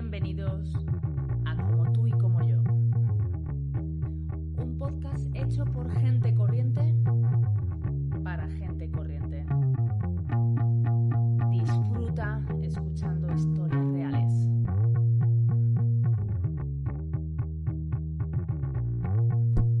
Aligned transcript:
Bienvenidos 0.00 0.74
a 1.44 1.54
Como 1.56 1.92
tú 1.92 2.06
y 2.06 2.12
como 2.12 2.40
yo. 2.40 2.56
Un 4.56 4.76
podcast 4.78 5.26
hecho 5.34 5.66
por 5.66 5.90
gente 5.92 6.34
corriente 6.34 6.94
para 8.24 8.48
gente 8.48 8.90
corriente. 8.90 9.44
Disfruta 11.50 12.42
escuchando 12.62 13.30
historias 13.34 13.86
reales. 13.92 14.32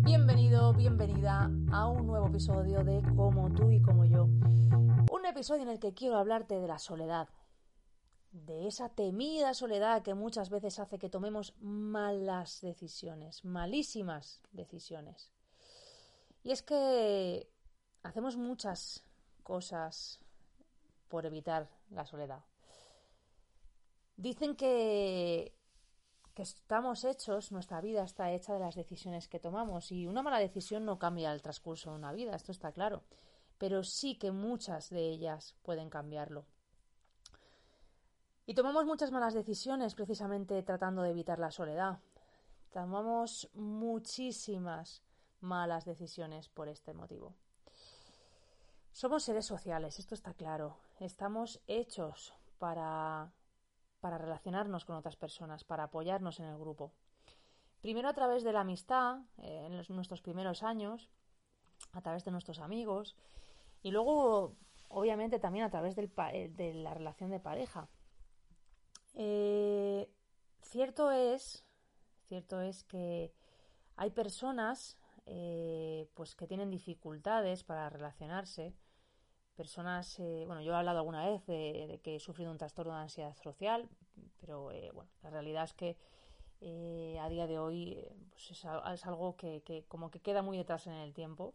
Bienvenido, 0.04 0.74
bienvenida 0.74 1.50
a 1.72 1.86
un 1.86 2.06
nuevo 2.06 2.26
episodio 2.26 2.84
de 2.84 3.00
Como 3.16 3.50
tú 3.54 3.70
y 3.70 3.80
como 3.80 4.04
yo. 4.04 4.24
Un 4.24 5.24
episodio 5.26 5.62
en 5.62 5.70
el 5.70 5.78
que 5.78 5.94
quiero 5.94 6.18
hablarte 6.18 6.60
de 6.60 6.68
la 6.68 6.78
soledad, 6.78 7.26
de 8.54 8.66
esa 8.66 8.88
temida 8.88 9.54
soledad 9.54 10.02
que 10.02 10.14
muchas 10.14 10.50
veces 10.50 10.78
hace 10.78 10.98
que 10.98 11.08
tomemos 11.08 11.54
malas 11.60 12.60
decisiones, 12.60 13.44
malísimas 13.44 14.40
decisiones. 14.52 15.30
Y 16.42 16.50
es 16.52 16.62
que 16.62 17.48
hacemos 18.02 18.36
muchas 18.36 19.04
cosas 19.42 20.20
por 21.08 21.26
evitar 21.26 21.68
la 21.90 22.04
soledad. 22.06 22.44
Dicen 24.16 24.56
que, 24.56 25.54
que 26.34 26.42
estamos 26.42 27.04
hechos, 27.04 27.52
nuestra 27.52 27.80
vida 27.80 28.04
está 28.04 28.32
hecha 28.32 28.52
de 28.52 28.60
las 28.60 28.74
decisiones 28.74 29.28
que 29.28 29.40
tomamos 29.40 29.92
y 29.92 30.06
una 30.06 30.22
mala 30.22 30.38
decisión 30.38 30.84
no 30.84 30.98
cambia 30.98 31.32
el 31.32 31.42
transcurso 31.42 31.90
de 31.90 31.96
una 31.96 32.12
vida, 32.12 32.34
esto 32.34 32.52
está 32.52 32.72
claro, 32.72 33.04
pero 33.58 33.82
sí 33.82 34.16
que 34.16 34.30
muchas 34.30 34.90
de 34.90 35.08
ellas 35.08 35.54
pueden 35.62 35.88
cambiarlo. 35.88 36.46
Y 38.50 38.54
tomamos 38.54 38.84
muchas 38.84 39.12
malas 39.12 39.32
decisiones 39.32 39.94
precisamente 39.94 40.60
tratando 40.64 41.02
de 41.02 41.10
evitar 41.10 41.38
la 41.38 41.52
soledad. 41.52 42.00
Tomamos 42.72 43.48
muchísimas 43.54 45.04
malas 45.40 45.84
decisiones 45.84 46.48
por 46.48 46.68
este 46.68 46.92
motivo. 46.92 47.36
Somos 48.90 49.22
seres 49.22 49.46
sociales, 49.46 50.00
esto 50.00 50.16
está 50.16 50.34
claro. 50.34 50.78
Estamos 50.98 51.60
hechos 51.68 52.34
para, 52.58 53.30
para 54.00 54.18
relacionarnos 54.18 54.84
con 54.84 54.96
otras 54.96 55.14
personas, 55.14 55.62
para 55.62 55.84
apoyarnos 55.84 56.40
en 56.40 56.46
el 56.46 56.58
grupo. 56.58 56.90
Primero 57.80 58.08
a 58.08 58.14
través 58.14 58.42
de 58.42 58.52
la 58.52 58.62
amistad, 58.62 59.20
eh, 59.38 59.66
en 59.66 59.94
nuestros 59.94 60.22
primeros 60.22 60.64
años, 60.64 61.08
a 61.92 62.00
través 62.00 62.24
de 62.24 62.32
nuestros 62.32 62.58
amigos, 62.58 63.14
y 63.84 63.92
luego, 63.92 64.56
obviamente, 64.88 65.38
también 65.38 65.66
a 65.66 65.70
través 65.70 65.96
eh, 65.96 66.52
de 66.52 66.74
la 66.74 66.94
relación 66.94 67.30
de 67.30 67.38
pareja. 67.38 67.88
Eh, 69.14 70.08
cierto 70.62 71.10
es, 71.10 71.64
cierto 72.28 72.60
es 72.60 72.84
que 72.84 73.32
hay 73.96 74.10
personas 74.10 74.96
eh, 75.26 76.08
pues 76.14 76.34
que 76.34 76.46
tienen 76.46 76.70
dificultades 76.70 77.64
para 77.64 77.90
relacionarse. 77.90 78.74
Personas, 79.56 80.18
eh, 80.20 80.44
bueno, 80.46 80.62
yo 80.62 80.72
he 80.72 80.76
hablado 80.76 80.98
alguna 80.98 81.28
vez 81.28 81.44
de, 81.46 82.00
que 82.02 82.16
he 82.16 82.20
sufrido 82.20 82.50
un 82.50 82.58
trastorno 82.58 82.94
de 82.94 83.02
ansiedad 83.02 83.36
social, 83.36 83.88
pero 84.40 84.70
bueno, 84.94 85.10
la 85.22 85.30
realidad 85.30 85.64
es 85.64 85.74
que 85.74 85.96
a 87.20 87.28
día 87.28 87.46
de 87.46 87.58
hoy 87.58 87.98
pues 88.30 88.50
es, 88.50 88.64
algo 88.64 89.36
que, 89.36 89.84
como 89.88 90.10
que 90.10 90.20
queda 90.20 90.42
muy 90.42 90.56
detrás 90.56 90.86
en 90.86 90.94
el 90.94 91.12
tiempo. 91.12 91.54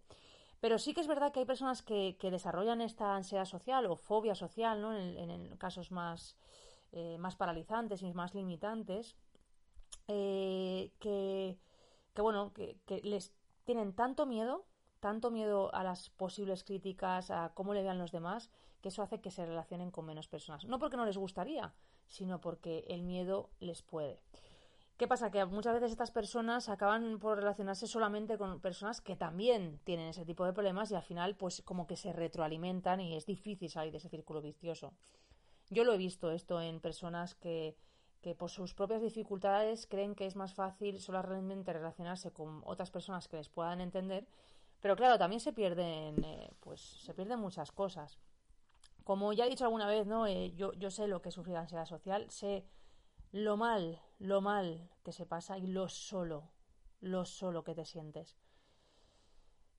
Pero 0.60 0.78
sí 0.80 0.94
que 0.94 1.02
es 1.02 1.08
verdad 1.08 1.32
que 1.32 1.40
hay 1.40 1.46
personas 1.46 1.82
que, 1.82 2.16
que 2.20 2.32
desarrollan 2.32 2.82
esta 2.82 3.16
ansiedad 3.16 3.46
social 3.46 3.86
o 3.88 3.96
fobia 3.96 4.36
social, 4.36 4.82
¿no? 4.82 4.98
En, 4.98 5.30
en 5.30 5.58
casos 5.58 5.92
más, 5.92 6.38
eh, 6.96 7.18
más 7.20 7.36
paralizantes 7.36 8.02
y 8.02 8.14
más 8.14 8.34
limitantes, 8.34 9.16
eh, 10.08 10.92
que, 11.00 11.60
que, 12.14 12.22
bueno, 12.22 12.54
que, 12.54 12.80
que, 12.86 13.02
les 13.02 13.34
tienen 13.66 13.94
tanto 13.94 14.26
miedo, 14.26 14.66
tanto 15.00 15.30
miedo 15.30 15.74
a 15.76 15.84
las 15.84 16.10
posibles 16.10 16.64
críticas, 16.64 17.32
a 17.32 17.52
cómo 17.54 17.74
le 17.74 17.84
vean 17.84 18.00
los 18.00 18.12
demás, 18.12 18.50
que 18.82 18.90
eso 18.90 19.04
hace 19.04 19.20
que 19.20 19.30
se 19.30 19.46
relacionen 19.46 19.92
con 19.92 20.06
menos 20.06 20.28
personas. 20.28 20.66
No 20.66 20.80
porque 20.80 20.98
no 20.98 21.06
les 21.06 21.18
gustaría, 21.18 21.74
sino 22.08 22.40
porque 22.40 22.86
el 22.88 23.04
miedo 23.04 23.50
les 23.60 23.82
puede. 23.82 24.22
¿Qué 24.98 25.08
pasa? 25.08 25.30
Que 25.30 25.44
muchas 25.44 25.74
veces 25.74 25.92
estas 25.92 26.12
personas 26.12 26.70
acaban 26.70 27.20
por 27.20 27.38
relacionarse 27.38 27.86
solamente 27.86 28.38
con 28.38 28.62
personas 28.62 29.02
que 29.02 29.18
también 29.18 29.82
tienen 29.84 30.08
ese 30.08 30.24
tipo 30.24 30.46
de 30.46 30.54
problemas 30.54 30.90
y 30.90 30.96
al 30.96 31.04
final 31.04 31.36
pues 31.36 31.62
como 31.64 31.86
que 31.86 31.98
se 31.98 32.14
retroalimentan 32.14 33.02
y 33.02 33.18
es 33.18 33.26
difícil 33.26 33.70
salir 33.70 33.92
de 33.92 33.98
ese 33.98 34.08
círculo 34.08 34.42
vicioso. 34.42 34.94
Yo 35.70 35.84
lo 35.84 35.94
he 35.94 35.98
visto 35.98 36.32
esto 36.32 36.62
en 36.62 36.80
personas 36.80 37.36
que, 37.36 37.76
que 38.22 38.36
por 38.36 38.50
sus 38.50 38.74
propias 38.74 39.02
dificultades 39.02 39.88
creen 39.88 40.16
que 40.16 40.26
es 40.26 40.36
más 40.36 40.54
fácil 40.54 41.00
solamente 41.00 41.74
relacionarse 41.74 42.32
con 42.32 42.62
otras 42.66 42.92
personas 42.92 43.28
que 43.28 43.38
les 43.38 43.50
puedan 43.50 43.82
entender, 43.82 44.28
pero 44.82 44.96
claro, 44.96 45.18
también 45.18 45.40
se 45.40 45.54
pierden, 45.54 46.24
eh, 46.24 46.52
pues 46.60 46.82
se 46.82 47.14
pierden 47.14 47.40
muchas 47.40 47.72
cosas. 47.72 48.20
Como 49.04 49.34
ya 49.34 49.46
he 49.46 49.50
dicho 49.50 49.64
alguna 49.64 49.88
vez, 49.88 50.08
¿no? 50.08 50.28
Eh, 50.28 50.54
yo, 50.56 50.74
yo 50.74 50.90
sé 50.92 51.08
lo 51.08 51.22
que 51.22 51.30
es 51.30 51.36
sufrir 51.36 51.58
ansiedad 51.58 51.86
social, 51.86 52.30
sé 52.30 52.66
lo 53.32 53.58
mal, 53.58 54.02
lo 54.20 54.42
mal 54.42 54.90
que 55.04 55.12
se 55.12 55.26
pasa 55.26 55.58
y 55.58 55.68
lo 55.68 55.90
solo, 55.90 56.50
lo 57.02 57.26
solo 57.26 57.64
que 57.64 57.76
te 57.76 57.86
sientes. 57.86 58.36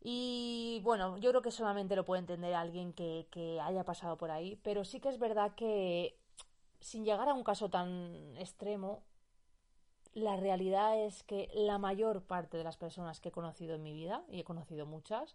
Y 0.09 0.79
bueno, 0.85 1.19
yo 1.19 1.31
creo 1.31 1.43
que 1.43 1.51
solamente 1.51 1.97
lo 1.97 2.05
puede 2.05 2.21
entender 2.21 2.55
alguien 2.55 2.93
que, 2.93 3.27
haya 3.61 3.83
pasado 3.83 4.17
por 4.17 4.31
ahí, 4.31 4.55
pero 4.63 4.85
sí 4.85 5.01
que 5.01 5.09
es 5.09 5.19
verdad 5.19 5.57
que 5.57 6.17
sin 6.79 7.05
llegar 7.05 7.29
a 7.29 7.35
un 7.35 7.43
caso 7.43 7.71
tan 7.71 8.37
extremo, 8.37 9.03
la 10.15 10.37
realidad 10.37 10.97
es 10.97 11.25
que 11.25 11.51
la 11.55 11.79
mayor 11.79 12.23
parte 12.23 12.57
de 12.57 12.63
las 12.63 12.77
personas 12.77 13.19
que 13.21 13.31
he 13.31 13.33
conocido 13.33 13.75
en 13.75 13.83
mi 13.83 13.93
vida, 13.93 14.23
y 14.31 14.39
he 14.39 14.45
conocido 14.45 14.87
muchas, 14.87 15.35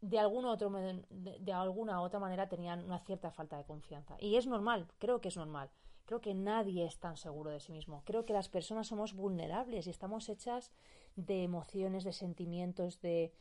de, 0.00 0.18
algún 0.18 0.46
otro, 0.46 0.68
de, 1.08 1.52
alguna 1.52 2.02
otra 2.02 2.18
manera 2.18 2.48
tenían 2.48 2.84
una 2.84 2.98
cierta 2.98 3.30
falta 3.30 3.56
de 3.56 3.62
confianza. 3.62 4.16
Y 4.18 4.34
es 4.34 4.48
normal, 4.48 4.88
creo 4.98 5.20
que 5.20 5.28
es 5.28 5.36
normal. 5.36 5.70
Creo 6.06 6.20
que 6.20 6.34
nadie 6.34 6.86
es 6.86 6.98
tan 6.98 7.16
seguro 7.16 7.50
de 7.50 7.60
sí 7.60 7.70
mismo. 7.70 8.02
Creo 8.04 8.26
que 8.26 8.32
las 8.32 8.48
personas 8.48 8.88
somos 8.88 9.14
vulnerables 9.14 9.86
y 9.86 9.90
estamos 9.90 10.28
hechas 10.28 10.72
de 11.14 11.44
emociones, 11.44 12.02
de 12.02 12.12
sentimientos, 12.12 13.00
de, 13.00 13.32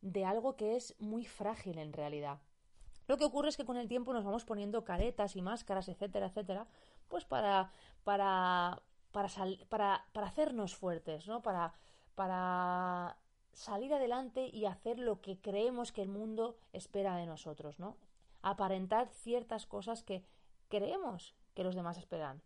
de 0.00 0.24
algo 0.24 0.56
que 0.56 0.76
es 0.76 0.94
muy 0.98 1.24
frágil 1.24 1.78
en 1.78 1.92
realidad. 1.92 2.40
Lo 3.06 3.16
que 3.16 3.24
ocurre 3.24 3.48
es 3.48 3.56
que 3.56 3.64
con 3.64 3.78
el 3.78 3.88
tiempo 3.88 4.12
nos 4.12 4.24
vamos 4.24 4.44
poniendo 4.44 4.84
caretas 4.84 5.34
y 5.34 5.42
máscaras, 5.42 5.88
etcétera, 5.88 6.26
etcétera, 6.26 6.66
pues 7.08 7.24
para, 7.24 7.70
para, 8.04 8.82
para, 9.12 9.28
para, 9.68 10.04
para 10.12 10.26
hacernos 10.26 10.76
fuertes, 10.76 11.26
¿no? 11.26 11.40
Para, 11.40 11.72
para 12.14 13.16
salir 13.52 13.94
adelante 13.94 14.50
y 14.52 14.66
hacer 14.66 14.98
lo 14.98 15.20
que 15.20 15.40
creemos 15.40 15.90
que 15.90 16.02
el 16.02 16.08
mundo 16.08 16.58
espera 16.72 17.16
de 17.16 17.26
nosotros, 17.26 17.78
¿no? 17.80 17.96
Aparentar 18.42 19.08
ciertas 19.08 19.66
cosas 19.66 20.02
que 20.02 20.22
creemos 20.68 21.34
que 21.54 21.64
los 21.64 21.74
demás 21.74 21.96
esperan. 21.96 22.42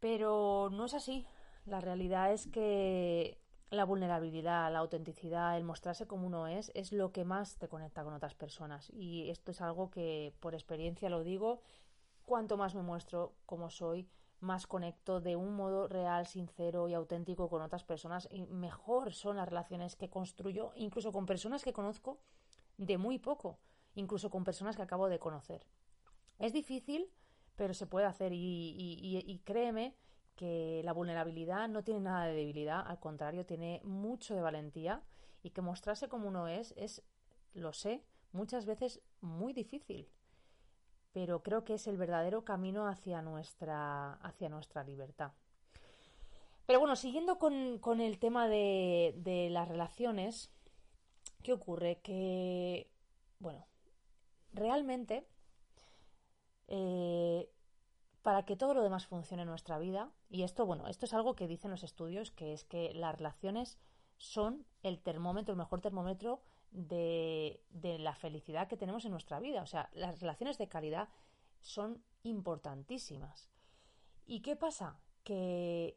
Pero 0.00 0.70
no 0.72 0.86
es 0.86 0.94
así. 0.94 1.26
La 1.66 1.80
realidad 1.80 2.32
es 2.32 2.46
que 2.46 3.38
la 3.70 3.84
vulnerabilidad, 3.84 4.72
la 4.72 4.78
autenticidad, 4.78 5.56
el 5.56 5.64
mostrarse 5.64 6.06
como 6.06 6.26
uno 6.26 6.46
es, 6.46 6.70
es 6.74 6.92
lo 6.92 7.12
que 7.12 7.24
más 7.24 7.56
te 7.56 7.68
conecta 7.68 8.04
con 8.04 8.14
otras 8.14 8.34
personas. 8.34 8.90
Y 8.94 9.28
esto 9.30 9.50
es 9.50 9.60
algo 9.60 9.90
que 9.90 10.34
por 10.40 10.54
experiencia 10.54 11.10
lo 11.10 11.24
digo, 11.24 11.60
cuanto 12.24 12.56
más 12.56 12.74
me 12.74 12.82
muestro 12.82 13.34
como 13.44 13.70
soy, 13.70 14.08
más 14.40 14.66
conecto 14.66 15.20
de 15.20 15.36
un 15.36 15.56
modo 15.56 15.88
real, 15.88 16.26
sincero 16.26 16.88
y 16.88 16.94
auténtico 16.94 17.48
con 17.48 17.62
otras 17.62 17.84
personas 17.84 18.28
y 18.30 18.42
mejor 18.42 19.12
son 19.14 19.36
las 19.36 19.48
relaciones 19.48 19.96
que 19.96 20.10
construyo, 20.10 20.72
incluso 20.74 21.12
con 21.12 21.26
personas 21.26 21.64
que 21.64 21.72
conozco 21.72 22.20
de 22.76 22.98
muy 22.98 23.18
poco, 23.18 23.58
incluso 23.94 24.30
con 24.30 24.44
personas 24.44 24.76
que 24.76 24.82
acabo 24.82 25.08
de 25.08 25.18
conocer. 25.18 25.66
Es 26.38 26.52
difícil, 26.52 27.10
pero 27.56 27.72
se 27.72 27.86
puede 27.86 28.06
hacer 28.06 28.32
y, 28.32 28.74
y, 28.76 29.38
créeme 29.44 29.96
que 30.36 30.82
la 30.84 30.92
vulnerabilidad 30.92 31.68
no 31.68 31.82
tiene 31.82 32.00
nada 32.00 32.26
de 32.26 32.34
debilidad, 32.34 32.86
al 32.86 33.00
contrario, 33.00 33.46
tiene 33.46 33.80
mucho 33.84 34.34
de 34.34 34.42
valentía 34.42 35.02
y 35.42 35.50
que 35.50 35.62
mostrarse 35.62 36.08
como 36.08 36.28
uno 36.28 36.46
es 36.46 36.74
es, 36.76 37.02
lo 37.54 37.72
sé, 37.72 38.02
muchas 38.32 38.66
veces 38.66 39.00
muy 39.20 39.52
difícil, 39.52 40.08
pero 41.12 41.42
creo 41.42 41.64
que 41.64 41.74
es 41.74 41.86
el 41.86 41.96
verdadero 41.96 42.44
camino 42.44 42.86
hacia 42.86 43.22
nuestra, 43.22 44.14
hacia 44.14 44.48
nuestra 44.48 44.84
libertad. 44.84 45.32
Pero 46.66 46.80
bueno, 46.80 46.96
siguiendo 46.96 47.38
con, 47.38 47.78
con 47.78 48.00
el 48.00 48.18
tema 48.18 48.48
de, 48.48 49.14
de, 49.18 49.48
las 49.50 49.68
relaciones, 49.68 50.50
¿qué 51.42 51.52
ocurre? 51.52 52.00
Que, 52.02 52.90
bueno, 53.38 53.66
realmente 54.52 55.26
eh, 56.68 57.48
para 58.26 58.44
que 58.44 58.56
todo 58.56 58.74
lo 58.74 58.82
demás 58.82 59.06
funcione 59.06 59.44
en 59.44 59.48
nuestra 59.48 59.78
vida, 59.78 60.10
y 60.28 60.42
esto, 60.42 60.66
bueno, 60.66 60.88
esto 60.88 61.06
es 61.06 61.14
algo 61.14 61.36
que 61.36 61.46
dicen 61.46 61.70
los 61.70 61.84
estudios, 61.84 62.32
que 62.32 62.52
es 62.52 62.64
que 62.64 62.92
las 62.92 63.14
relaciones 63.14 63.78
son 64.16 64.66
el 64.82 64.98
termómetro, 64.98 65.52
el 65.52 65.58
mejor 65.58 65.80
termómetro 65.80 66.40
de, 66.72 67.62
de 67.70 68.00
la 68.00 68.16
felicidad 68.16 68.66
que 68.66 68.76
tenemos 68.76 69.04
en 69.04 69.12
nuestra 69.12 69.38
vida. 69.38 69.62
O 69.62 69.66
sea, 69.66 69.90
las 69.92 70.18
relaciones 70.18 70.58
de 70.58 70.66
calidad 70.66 71.08
son 71.60 72.02
importantísimas. 72.24 73.48
¿Y 74.24 74.40
qué 74.40 74.56
pasa? 74.56 74.98
Que 75.22 75.96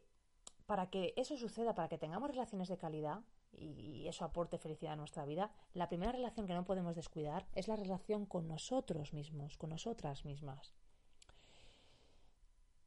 para 0.66 0.88
que 0.88 1.14
eso 1.16 1.36
suceda, 1.36 1.74
para 1.74 1.88
que 1.88 1.98
tengamos 1.98 2.30
relaciones 2.30 2.68
de 2.68 2.78
calidad 2.78 3.24
y 3.50 4.06
eso 4.06 4.24
aporte 4.24 4.56
felicidad 4.56 4.92
a 4.92 4.96
nuestra 4.96 5.24
vida, 5.24 5.50
la 5.74 5.88
primera 5.88 6.12
relación 6.12 6.46
que 6.46 6.54
no 6.54 6.64
podemos 6.64 6.94
descuidar 6.94 7.48
es 7.56 7.66
la 7.66 7.74
relación 7.74 8.24
con 8.24 8.46
nosotros 8.46 9.12
mismos, 9.14 9.58
con 9.58 9.70
nosotras 9.70 10.24
mismas. 10.24 10.76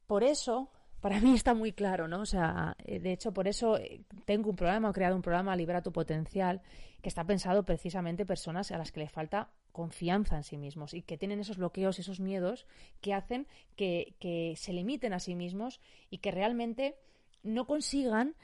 Por 0.06 0.24
eso, 0.24 0.70
para 1.00 1.20
mí 1.20 1.34
está 1.34 1.54
muy 1.54 1.72
claro, 1.72 2.08
¿no? 2.08 2.20
O 2.20 2.26
sea, 2.26 2.76
eh, 2.84 2.98
de 3.00 3.12
hecho, 3.12 3.32
por 3.32 3.48
eso 3.48 3.76
eh, 3.78 4.02
tengo 4.24 4.50
un 4.50 4.56
programa, 4.56 4.90
he 4.90 4.92
creado 4.92 5.16
un 5.16 5.22
programa 5.22 5.56
Libera 5.56 5.82
tu 5.82 5.92
Potencial, 5.92 6.62
que 7.02 7.08
está 7.08 7.24
pensado 7.24 7.64
precisamente 7.64 8.24
personas 8.24 8.70
a 8.72 8.78
las 8.78 8.90
que 8.90 9.00
les 9.00 9.12
falta 9.12 9.50
confianza 9.72 10.36
en 10.36 10.44
sí 10.44 10.56
mismos 10.56 10.94
y 10.94 11.02
que 11.02 11.18
tienen 11.18 11.40
esos 11.40 11.58
bloqueos, 11.58 11.98
esos 11.98 12.20
miedos 12.20 12.66
que 13.00 13.12
hacen 13.12 13.46
que, 13.76 14.14
que 14.20 14.54
se 14.56 14.72
limiten 14.72 15.12
a 15.12 15.18
sí 15.18 15.34
mismos 15.34 15.80
y 16.10 16.18
que 16.18 16.30
realmente 16.30 16.96
no 17.42 17.66
consigan 17.66 18.36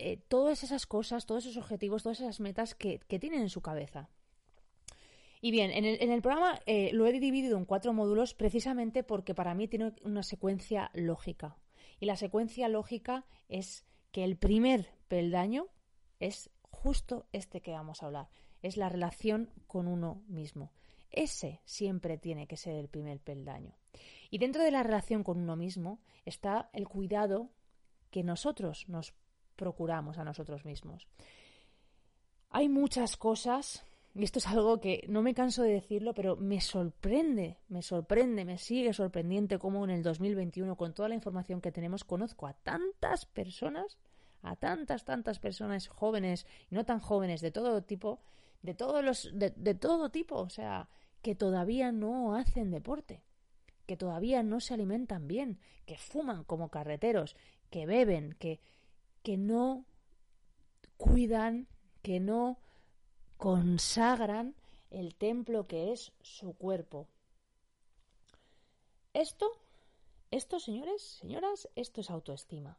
eh, 0.00 0.16
todas 0.28 0.62
esas 0.62 0.86
cosas, 0.86 1.26
todos 1.26 1.44
esos 1.44 1.56
objetivos, 1.56 2.04
todas 2.04 2.20
esas 2.20 2.38
metas 2.38 2.76
que, 2.76 3.00
tienen 3.18 3.40
en 3.40 3.50
su 3.50 3.60
cabeza. 3.60 4.08
Y 5.40 5.50
bien, 5.50 5.70
en 5.70 5.84
el, 5.84 6.22
programa 6.22 6.60
eh, 6.66 6.90
lo 6.92 7.06
he 7.06 7.12
dividido 7.12 7.56
en 7.56 7.64
cuatro 7.64 7.92
módulos 7.92 8.34
precisamente 8.34 9.04
porque 9.04 9.34
para 9.34 9.54
mí 9.54 9.68
tiene 9.68 9.92
una 10.02 10.22
secuencia 10.22 10.90
lógica. 10.94 11.56
Y 12.00 12.06
la 12.06 12.16
secuencia 12.16 12.68
lógica 12.68 13.24
es 13.48 13.86
que 14.10 14.24
el 14.24 14.36
primer 14.36 14.90
peldaño 15.08 15.68
es 16.18 16.50
justo 16.70 17.26
este 17.32 17.60
que 17.60 17.72
vamos 17.72 18.02
a 18.02 18.06
hablar, 18.06 18.28
es 18.62 18.76
la 18.76 18.88
relación 18.88 19.50
con 19.66 19.86
uno 19.86 20.22
mismo. 20.28 20.72
Ese 21.10 21.60
siempre 21.64 22.18
tiene 22.18 22.46
que 22.46 22.56
ser 22.56 22.74
el 22.74 22.88
primer 22.88 23.20
peldaño. 23.20 23.74
Y 24.30 24.38
dentro 24.38 24.62
de 24.62 24.70
la 24.70 24.82
relación 24.82 25.24
con 25.24 25.38
uno 25.38 25.56
mismo 25.56 26.00
está 26.24 26.68
el 26.72 26.86
cuidado 26.86 27.50
que 28.10 28.22
nosotros 28.22 28.88
nos 28.88 29.14
procuramos 29.56 30.18
a 30.18 30.24
nosotros 30.24 30.64
mismos. 30.64 31.08
Hay 32.50 32.68
muchas 32.68 33.16
cosas, 33.16 33.84
y 34.18 34.24
esto 34.24 34.40
es 34.40 34.48
algo 34.48 34.80
que 34.80 35.04
no 35.08 35.22
me 35.22 35.32
canso 35.32 35.62
de 35.62 35.72
decirlo, 35.74 36.12
pero 36.12 36.36
me 36.36 36.60
sorprende, 36.60 37.56
me 37.68 37.82
sorprende, 37.82 38.44
me 38.44 38.58
sigue 38.58 38.92
sorprendiente 38.92 39.60
cómo 39.60 39.84
en 39.84 39.90
el 39.90 40.02
2021, 40.02 40.76
con 40.76 40.92
toda 40.92 41.08
la 41.08 41.14
información 41.14 41.60
que 41.60 41.70
tenemos, 41.70 42.02
conozco 42.02 42.48
a 42.48 42.52
tantas 42.52 43.26
personas, 43.26 43.96
a 44.42 44.56
tantas, 44.56 45.04
tantas 45.04 45.38
personas 45.38 45.86
jóvenes 45.86 46.46
y 46.68 46.74
no 46.74 46.84
tan 46.84 46.98
jóvenes, 46.98 47.40
de 47.40 47.52
todo 47.52 47.82
tipo, 47.82 48.20
de 48.62 48.74
todos 48.74 49.04
los, 49.04 49.30
de, 49.32 49.50
de 49.50 49.74
todo 49.74 50.10
tipo, 50.10 50.34
o 50.34 50.50
sea, 50.50 50.88
que 51.22 51.36
todavía 51.36 51.92
no 51.92 52.34
hacen 52.34 52.72
deporte 52.72 53.22
que 53.88 53.96
todavía 53.96 54.42
no 54.42 54.60
se 54.60 54.74
alimentan 54.74 55.26
bien, 55.26 55.58
que 55.86 55.96
fuman 55.96 56.44
como 56.44 56.68
carreteros, 56.68 57.36
que 57.70 57.86
beben, 57.86 58.36
que, 58.38 58.60
que 59.22 59.38
no 59.38 59.86
cuidan, 60.98 61.68
que 62.02 62.20
no 62.20 62.58
consagran 63.38 64.54
el 64.90 65.14
templo 65.14 65.66
que 65.66 65.92
es 65.92 66.12
su 66.20 66.54
cuerpo. 66.54 67.08
Esto, 69.14 69.50
esto, 70.30 70.60
señores, 70.60 71.02
señoras, 71.02 71.68
esto 71.76 72.00
es 72.00 72.10
autoestima. 72.10 72.78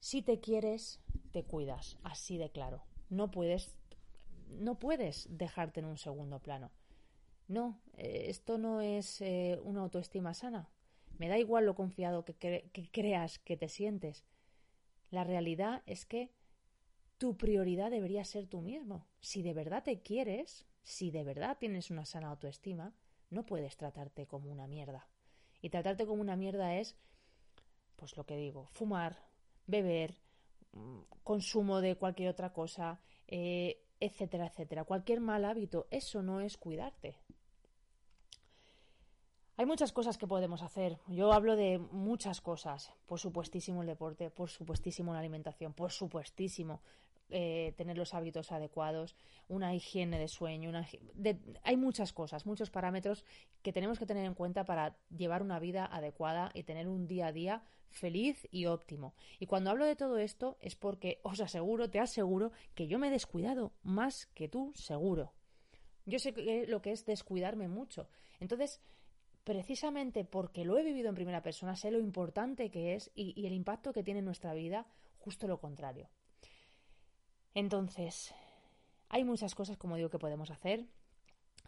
Si 0.00 0.22
te 0.22 0.38
quieres, 0.40 1.00
te 1.32 1.44
cuidas, 1.44 1.98
así 2.02 2.36
de 2.36 2.50
claro. 2.50 2.82
No 3.08 3.30
puedes, 3.30 3.74
no 4.48 4.78
puedes 4.78 5.26
dejarte 5.30 5.80
en 5.80 5.86
un 5.86 5.98
segundo 5.98 6.38
plano. 6.38 6.70
No, 7.48 7.80
eh, 7.96 8.26
esto 8.28 8.58
no 8.58 8.80
es 8.80 9.20
eh, 9.22 9.58
una 9.64 9.80
autoestima 9.80 10.34
sana. 10.34 10.68
Me 11.18 11.28
da 11.28 11.38
igual 11.38 11.64
lo 11.64 11.74
confiado 11.74 12.24
que, 12.24 12.34
que 12.34 12.90
creas 12.90 13.38
que 13.38 13.56
te 13.56 13.68
sientes. 13.68 14.24
La 15.10 15.24
realidad 15.24 15.82
es 15.86 16.04
que 16.04 16.30
tu 17.22 17.36
prioridad 17.36 17.92
debería 17.92 18.24
ser 18.24 18.48
tú 18.48 18.62
mismo. 18.62 19.06
Si 19.20 19.42
de 19.42 19.54
verdad 19.54 19.84
te 19.84 20.02
quieres, 20.02 20.66
si 20.82 21.12
de 21.12 21.22
verdad 21.22 21.56
tienes 21.56 21.88
una 21.92 22.04
sana 22.04 22.30
autoestima, 22.30 22.96
no 23.30 23.46
puedes 23.46 23.76
tratarte 23.76 24.26
como 24.26 24.50
una 24.50 24.66
mierda. 24.66 25.06
Y 25.60 25.70
tratarte 25.70 26.04
como 26.04 26.20
una 26.20 26.34
mierda 26.34 26.74
es, 26.74 26.96
pues 27.94 28.16
lo 28.16 28.26
que 28.26 28.36
digo, 28.36 28.66
fumar, 28.72 29.22
beber, 29.68 30.18
mm, 30.72 31.02
consumo 31.22 31.80
de 31.80 31.94
cualquier 31.94 32.28
otra 32.28 32.52
cosa, 32.52 33.00
eh, 33.28 33.84
etcétera, 34.00 34.48
etcétera. 34.48 34.82
Cualquier 34.82 35.20
mal 35.20 35.44
hábito, 35.44 35.86
eso 35.92 36.22
no 36.22 36.40
es 36.40 36.56
cuidarte. 36.56 37.20
Hay 39.56 39.66
muchas 39.66 39.92
cosas 39.92 40.18
que 40.18 40.26
podemos 40.26 40.60
hacer. 40.62 40.98
Yo 41.06 41.32
hablo 41.32 41.54
de 41.54 41.78
muchas 41.78 42.40
cosas. 42.40 42.92
Por 43.06 43.20
supuestísimo 43.20 43.82
el 43.82 43.86
deporte, 43.86 44.28
por 44.28 44.50
supuestísimo 44.50 45.12
la 45.12 45.20
alimentación, 45.20 45.72
por 45.72 45.92
supuestísimo 45.92 46.82
eh, 47.30 47.74
tener 47.76 47.96
los 47.96 48.14
hábitos 48.14 48.52
adecuados, 48.52 49.16
una 49.48 49.74
higiene 49.74 50.18
de 50.18 50.28
sueño. 50.28 50.68
Una, 50.70 50.86
hay 51.62 51.76
muchas 51.76 52.12
cosas, 52.12 52.46
muchos 52.46 52.70
parámetros 52.70 53.24
que 53.62 53.72
tenemos 53.72 53.98
que 53.98 54.06
tener 54.06 54.24
en 54.24 54.34
cuenta 54.34 54.64
para 54.64 54.96
llevar 55.16 55.42
una 55.42 55.58
vida 55.58 55.86
adecuada 55.86 56.50
y 56.54 56.62
tener 56.62 56.88
un 56.88 57.06
día 57.06 57.28
a 57.28 57.32
día 57.32 57.62
feliz 57.90 58.48
y 58.50 58.66
óptimo. 58.66 59.14
Y 59.38 59.46
cuando 59.46 59.70
hablo 59.70 59.84
de 59.84 59.96
todo 59.96 60.18
esto 60.18 60.56
es 60.60 60.76
porque 60.76 61.20
os 61.22 61.40
aseguro, 61.40 61.90
te 61.90 62.00
aseguro, 62.00 62.52
que 62.74 62.86
yo 62.86 62.98
me 62.98 63.08
he 63.08 63.10
descuidado 63.10 63.72
más 63.82 64.26
que 64.26 64.48
tú, 64.48 64.72
seguro. 64.74 65.32
Yo 66.04 66.18
sé 66.18 66.34
lo 66.66 66.82
que 66.82 66.92
es 66.92 67.04
descuidarme 67.04 67.68
mucho. 67.68 68.08
Entonces, 68.40 68.80
precisamente 69.44 70.24
porque 70.24 70.64
lo 70.64 70.78
he 70.78 70.82
vivido 70.82 71.08
en 71.08 71.14
primera 71.14 71.42
persona, 71.42 71.76
sé 71.76 71.90
lo 71.90 71.98
importante 71.98 72.70
que 72.70 72.94
es 72.94 73.10
y, 73.14 73.46
el 73.46 73.52
impacto 73.52 73.92
que 73.92 74.02
tiene 74.02 74.20
en 74.20 74.26
nuestra 74.26 74.54
vida, 74.54 74.86
justo 75.18 75.46
lo 75.46 75.60
contrario. 75.60 76.08
Entonces, 77.54 78.34
hay 79.08 79.24
muchas 79.24 79.54
cosas, 79.54 79.76
como 79.76 79.96
digo, 79.96 80.10
que 80.10 80.18
podemos 80.18 80.50
hacer. 80.50 80.86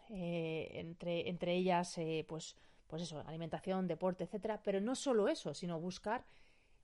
Eh, 0.09 0.69
entre, 0.73 1.29
entre 1.29 1.55
ellas, 1.55 1.97
eh, 1.97 2.25
pues, 2.27 2.55
pues 2.87 3.01
eso, 3.03 3.19
alimentación, 3.25 3.87
deporte, 3.87 4.23
etcétera. 4.23 4.61
Pero 4.63 4.81
no 4.81 4.95
solo 4.95 5.27
eso, 5.27 5.53
sino 5.53 5.79
buscar, 5.79 6.25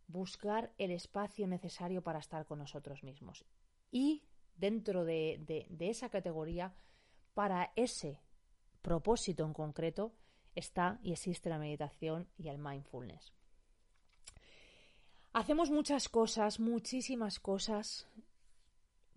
buscar 0.07 0.73
el 0.77 0.91
espacio 0.91 1.47
necesario 1.47 2.01
para 2.03 2.19
estar 2.19 2.45
con 2.45 2.59
nosotros 2.59 3.03
mismos. 3.03 3.45
Y 3.91 4.23
dentro 4.55 5.05
de 5.05 5.65
esa 5.79 6.09
categoría, 6.09 6.73
para 7.33 7.71
ese 7.75 8.19
propósito 8.81 9.45
en 9.45 9.53
concreto, 9.53 10.13
está 10.55 10.99
y 11.03 11.11
existe 11.11 11.49
la 11.49 11.57
meditación 11.57 12.27
y 12.37 12.49
el 12.49 12.57
mindfulness. 12.57 13.33
Hacemos 15.33 15.71
muchas 15.71 16.09
cosas, 16.09 16.59
muchísimas 16.59 17.39
cosas 17.39 18.07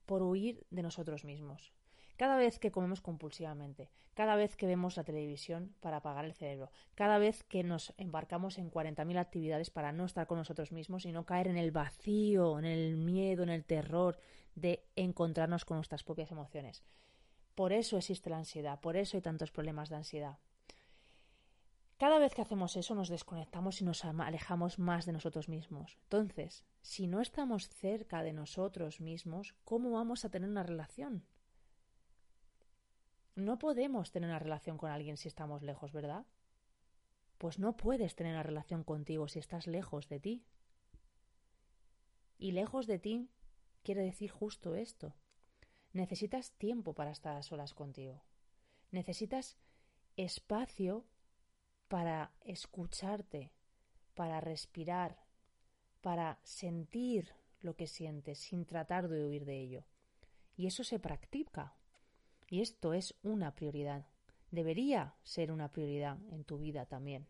por 0.07 0.23
huir 0.23 0.67
de 0.71 0.83
nosotros 0.83 1.25
mismos. 1.25 1.73
Cada 2.17 2.37
vez 2.37 2.61
que 2.61 2.71
comemos 2.71 3.01
compulsivamente, 3.01 3.91
cada 4.15 4.37
vez 4.37 4.57
que 4.57 4.67
vemos 4.67 4.97
la 4.97 5.03
televisión 5.03 5.75
para 5.81 5.97
apagar 5.97 6.25
el 6.25 6.35
cerebro, 6.35 6.71
cada 6.95 7.19
vez 7.19 7.43
que 7.43 7.65
nos 7.65 7.93
embarcamos 7.97 8.59
en 8.59 8.71
40.000 8.71 9.19
actividades 9.19 9.71
para 9.71 9.91
no 9.91 10.05
estar 10.05 10.29
con 10.29 10.39
nosotros 10.39 10.71
mismos 10.71 11.07
y 11.07 11.13
no 11.13 11.27
caer 11.27 11.49
en 11.49 11.57
el 11.57 11.73
vacío, 11.73 12.59
en 12.61 12.67
el 12.67 12.97
miedo, 12.97 13.43
en 13.43 13.49
el 13.49 13.65
terror 13.65 14.17
de 14.55 14.85
encontrarnos 14.95 15.65
con 15.65 15.77
nuestras 15.77 16.05
propias 16.05 16.31
emociones. 16.31 16.85
Por 17.57 17.73
eso 17.73 17.97
existe 17.97 18.31
la 18.31 18.39
ansiedad, 18.39 18.81
por 18.81 18.97
eso 18.97 19.17
hay 19.17 19.23
tantos 19.23 19.51
problemas 19.51 19.89
de 19.89 19.97
ansiedad, 19.97 20.39
cada 21.97 22.19
vez 22.19 22.35
que 22.35 22.43
hacemos 22.43 22.77
eso 22.77 22.95
nos 22.95 23.09
desconectamos 23.09 23.81
y 23.81 23.85
nos 23.85 24.05
alejamos 24.05 24.79
más 24.79 25.07
de 25.07 25.13
nosotros 25.13 25.49
mismos. 25.49 25.97
Entonces, 26.05 26.65
si 26.83 27.07
no 27.07 27.21
estamos 27.21 27.69
cerca 27.69 28.23
de 28.23 28.33
nosotros 28.33 29.01
mismos, 29.01 29.55
¿cómo 29.65 29.93
vamos 29.93 30.25
a 30.25 30.31
tener 30.31 30.49
una 30.49 30.65
relación? 30.65 31.25
No 33.37 33.59
podemos 33.59 34.11
tener 34.11 34.29
una 34.29 34.39
relación 34.39 34.77
con 34.77 34.91
alguien 34.91 35.17
si 35.17 35.29
estamos 35.29 35.63
lejos, 35.63 35.93
¿verdad? 35.93 36.27
Pues 37.39 37.59
no 37.59 37.77
puedes 37.77 38.15
tener 38.15 38.33
una 38.33 38.43
relación 38.43 38.85
contigo 38.85 39.29
si 39.29 39.39
estás 39.39 39.67
lejos 39.67 40.09
de 40.09 40.21
ti. 40.21 40.45
Y 42.39 42.53
lejos 42.53 42.87
de 42.87 42.99
ti 42.99 43.31
quiere 43.83 44.03
decir 44.03 44.31
justo 44.31 44.75
esto. 44.75 45.15
Necesitas 45.93 46.53
tiempo 46.53 46.95
para 46.95 47.13
estar 47.13 47.37
a 47.37 47.43
solas 47.43 47.73
contigo. 47.73 48.25
Necesitas 48.91 49.59
espacio 50.17 51.05
para 51.88 52.33
escucharte, 52.41 53.53
para 54.14 54.41
respirar, 54.41 55.25
para 56.00 56.38
sentir 56.43 57.33
lo 57.61 57.76
que 57.76 57.87
sientes 57.87 58.38
sin 58.38 58.67
tratar 58.67 59.09
de 59.09 59.26
huir 59.26 59.45
de 59.45 59.61
ello. 59.61 59.85
Y 60.57 60.67
eso 60.67 60.85
se 60.85 60.99
practica. 60.99 61.75
Y 62.49 62.61
esto 62.61 62.93
es 62.93 63.14
una 63.23 63.55
prioridad. 63.55 64.07
Debería 64.50 65.14
ser 65.23 65.50
una 65.50 65.73
prioridad 65.73 66.19
en 66.31 66.45
tu 66.45 66.59
vida 66.59 66.87
también. 66.87 67.26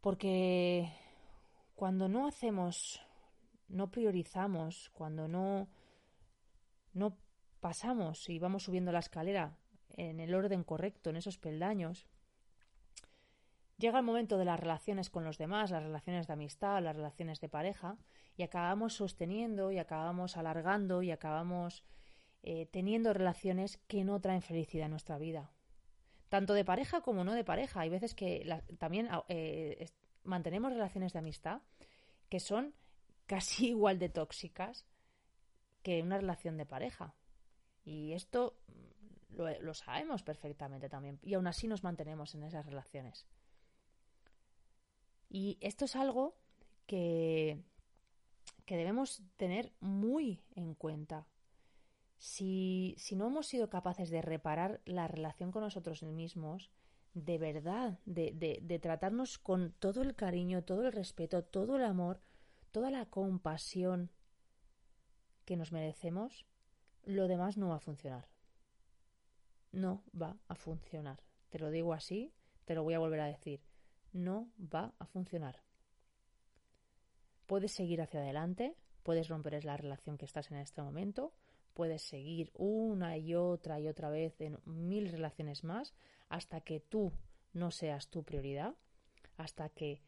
Porque 0.00 0.90
cuando 1.74 2.08
no 2.08 2.26
hacemos, 2.26 3.00
no 3.68 3.90
priorizamos, 3.90 4.90
cuando 4.90 5.28
no, 5.28 5.68
no 6.92 7.18
pasamos 7.60 8.28
y 8.28 8.38
vamos 8.38 8.64
subiendo 8.64 8.92
la 8.92 9.00
escalera 9.00 9.56
en 9.90 10.20
el 10.20 10.34
orden 10.34 10.64
correcto, 10.64 11.10
en 11.10 11.16
esos 11.16 11.38
peldaños, 11.38 12.06
Llega 13.82 13.98
el 13.98 14.04
momento 14.04 14.38
de 14.38 14.44
las 14.44 14.60
relaciones 14.60 15.10
con 15.10 15.24
los 15.24 15.38
demás, 15.38 15.72
las 15.72 15.82
relaciones 15.82 16.28
de 16.28 16.34
amistad, 16.34 16.80
las 16.80 16.94
relaciones 16.94 17.40
de 17.40 17.48
pareja, 17.48 17.96
y 18.36 18.44
acabamos 18.44 18.94
sosteniendo 18.94 19.72
y 19.72 19.78
acabamos 19.78 20.36
alargando 20.36 21.02
y 21.02 21.10
acabamos 21.10 21.82
eh, 22.44 22.66
teniendo 22.66 23.12
relaciones 23.12 23.78
que 23.88 24.04
no 24.04 24.20
traen 24.20 24.40
felicidad 24.40 24.84
en 24.84 24.92
nuestra 24.92 25.18
vida. 25.18 25.50
Tanto 26.28 26.54
de 26.54 26.64
pareja 26.64 27.00
como 27.00 27.24
no 27.24 27.34
de 27.34 27.42
pareja. 27.42 27.80
Hay 27.80 27.88
veces 27.88 28.14
que 28.14 28.48
también 28.78 29.08
eh, 29.28 29.88
mantenemos 30.22 30.72
relaciones 30.72 31.12
de 31.12 31.18
amistad 31.18 31.60
que 32.28 32.38
son 32.38 32.76
casi 33.26 33.66
igual 33.70 33.98
de 33.98 34.10
tóxicas 34.10 34.86
que 35.82 36.04
una 36.04 36.18
relación 36.18 36.56
de 36.56 36.66
pareja. 36.66 37.16
Y 37.84 38.12
esto 38.12 38.60
mm, 38.68 39.38
lo, 39.38 39.60
lo, 39.60 39.74
sabemos 39.74 40.22
perfectamente 40.22 40.88
también. 40.88 41.18
Y 41.20 41.34
aún 41.34 41.48
así 41.48 41.66
nos 41.66 41.82
mantenemos 41.82 42.36
en 42.36 42.44
esas 42.44 42.64
relaciones. 42.64 43.26
Y 45.34 45.56
esto 45.62 45.86
es 45.86 45.96
algo 45.96 46.36
que, 46.86 47.58
que 48.66 48.76
debemos 48.76 49.22
tener 49.38 49.72
muy 49.80 50.42
en 50.54 50.74
cuenta. 50.74 51.26
Si, 52.18 52.94
si 52.98 53.16
no 53.16 53.28
hemos 53.28 53.46
sido 53.46 53.70
capaces 53.70 54.10
de 54.10 54.20
reparar 54.20 54.82
la 54.84 55.08
relación 55.08 55.50
con 55.50 55.62
nosotros 55.62 56.02
mismos, 56.02 56.70
de 57.14 57.38
verdad, 57.38 57.98
de, 58.04 58.32
de, 58.32 58.58
de 58.60 58.78
tratarnos 58.78 59.38
con 59.38 59.72
todo 59.72 60.02
el 60.02 60.14
cariño, 60.14 60.64
todo 60.64 60.84
el 60.84 60.92
respeto, 60.92 61.42
todo 61.42 61.76
el 61.76 61.84
amor, 61.84 62.20
toda 62.70 62.90
la 62.90 63.06
compasión 63.06 64.10
que 65.46 65.56
nos 65.56 65.72
merecemos, 65.72 66.44
lo 67.04 67.26
demás 67.26 67.56
no 67.56 67.70
va 67.70 67.76
a 67.76 67.80
funcionar. 67.80 68.28
No 69.72 70.04
va 70.14 70.36
a 70.48 70.56
funcionar. 70.56 71.22
Te 71.48 71.58
lo 71.58 71.70
digo 71.70 71.94
así, 71.94 72.34
te 72.66 72.74
lo 72.74 72.82
voy 72.82 72.92
a 72.92 72.98
volver 72.98 73.20
a 73.20 73.26
decir. 73.26 73.62
No 74.12 74.50
va 74.58 74.94
a 74.98 75.06
funcionar. 75.06 75.62
Puedes 77.46 77.72
seguir 77.72 78.00
hacia 78.00 78.20
adelante, 78.20 78.76
puedes 79.02 79.28
romper 79.28 79.64
la 79.64 79.76
relación 79.76 80.16
que 80.16 80.24
estás 80.24 80.50
en 80.50 80.58
este 80.58 80.82
momento, 80.82 81.32
puedes 81.74 82.02
seguir 82.02 82.50
una 82.54 83.16
y 83.16 83.34
otra 83.34 83.80
y 83.80 83.88
otra 83.88 84.10
vez 84.10 84.40
en 84.40 84.58
mil 84.64 85.10
relaciones 85.10 85.64
más 85.64 85.94
hasta 86.28 86.60
que 86.60 86.80
tú 86.80 87.12
no 87.52 87.70
seas 87.70 88.08
tu 88.08 88.22
prioridad, 88.22 88.74
hasta 89.36 89.68
que 89.68 90.02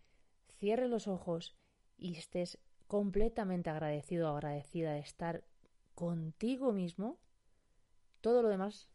cierres 0.58 0.88
los 0.88 1.08
ojos 1.08 1.54
y 1.96 2.16
estés 2.16 2.58
completamente 2.86 3.70
agradecido 3.70 4.30
o 4.30 4.34
agradecida 4.36 4.92
de 4.92 5.00
estar 5.00 5.44
contigo 5.94 6.72
mismo, 6.72 7.18
todo 8.20 8.42
lo 8.42 8.48
demás 8.48 8.88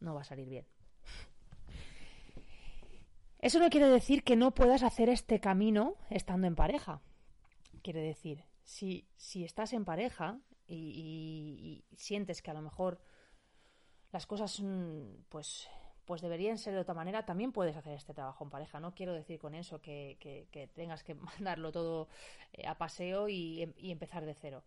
no 0.00 0.14
va 0.14 0.22
a 0.22 0.24
salir 0.24 0.48
bien. 0.48 0.66
Eso 3.44 3.58
no 3.58 3.68
quiere 3.68 3.88
decir 3.88 4.24
que 4.24 4.36
no 4.36 4.54
puedas 4.54 4.82
hacer 4.82 5.10
este 5.10 5.38
camino 5.38 5.96
estando 6.08 6.46
en 6.46 6.54
pareja. 6.54 7.02
Quiere 7.82 8.00
decir, 8.00 8.42
si, 8.62 9.06
si 9.16 9.44
estás 9.44 9.74
en 9.74 9.84
pareja 9.84 10.40
y, 10.66 11.84
sientes 11.94 12.40
que 12.40 12.50
a 12.50 12.54
lo 12.54 12.62
mejor 12.62 13.02
las 14.12 14.26
cosas 14.26 14.62
pues 15.28 15.68
pues 16.06 16.22
deberían 16.22 16.56
ser 16.56 16.72
de 16.72 16.80
otra 16.80 16.94
manera, 16.94 17.26
también 17.26 17.52
puedes 17.52 17.76
hacer 17.76 17.92
este 17.92 18.14
trabajo 18.14 18.44
en 18.44 18.50
pareja. 18.50 18.80
No 18.80 18.94
quiero 18.94 19.12
decir 19.12 19.38
con 19.38 19.54
eso 19.54 19.82
que, 19.82 20.16
que, 20.20 20.66
tengas 20.68 21.04
que 21.04 21.14
mandarlo 21.14 21.70
todo 21.70 22.08
eh, 22.54 22.66
a 22.66 22.78
paseo 22.78 23.28
y, 23.28 23.74
y, 23.76 23.90
empezar 23.90 24.24
de 24.24 24.32
cero. 24.32 24.64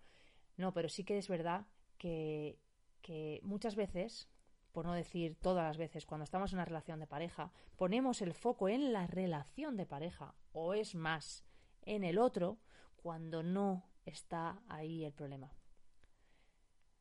No, 0.56 0.72
pero 0.72 0.88
sí 0.88 1.04
que 1.04 1.18
es 1.18 1.28
verdad 1.28 1.66
que, 1.98 2.60
que 3.02 3.40
muchas 3.42 3.76
veces, 3.76 4.30
por 4.78 4.86
no 4.86 4.94
decir 4.94 5.36
todas 5.42 5.64
las 5.64 5.78
veces, 5.78 6.06
cuando 6.06 6.24
estamos 6.24 6.52
en 6.52 6.58
una 6.58 6.66
relación 6.66 7.00
de 7.00 7.08
pareja, 7.08 7.52
ponemos 7.78 8.22
el 8.22 8.36
foco 8.36 8.70
en 8.70 8.94
la 8.94 9.08
relación 9.08 9.76
de 9.76 9.88
pareja, 9.88 10.36
o 10.52 10.76
es 10.76 10.94
más, 10.94 11.44
en 11.82 12.04
el 12.04 12.20
otro, 12.20 12.60
cuando 12.96 13.42
no 13.42 13.90
está 14.06 14.62
ahí 14.68 15.04
el 15.04 15.14
problema. 15.14 15.52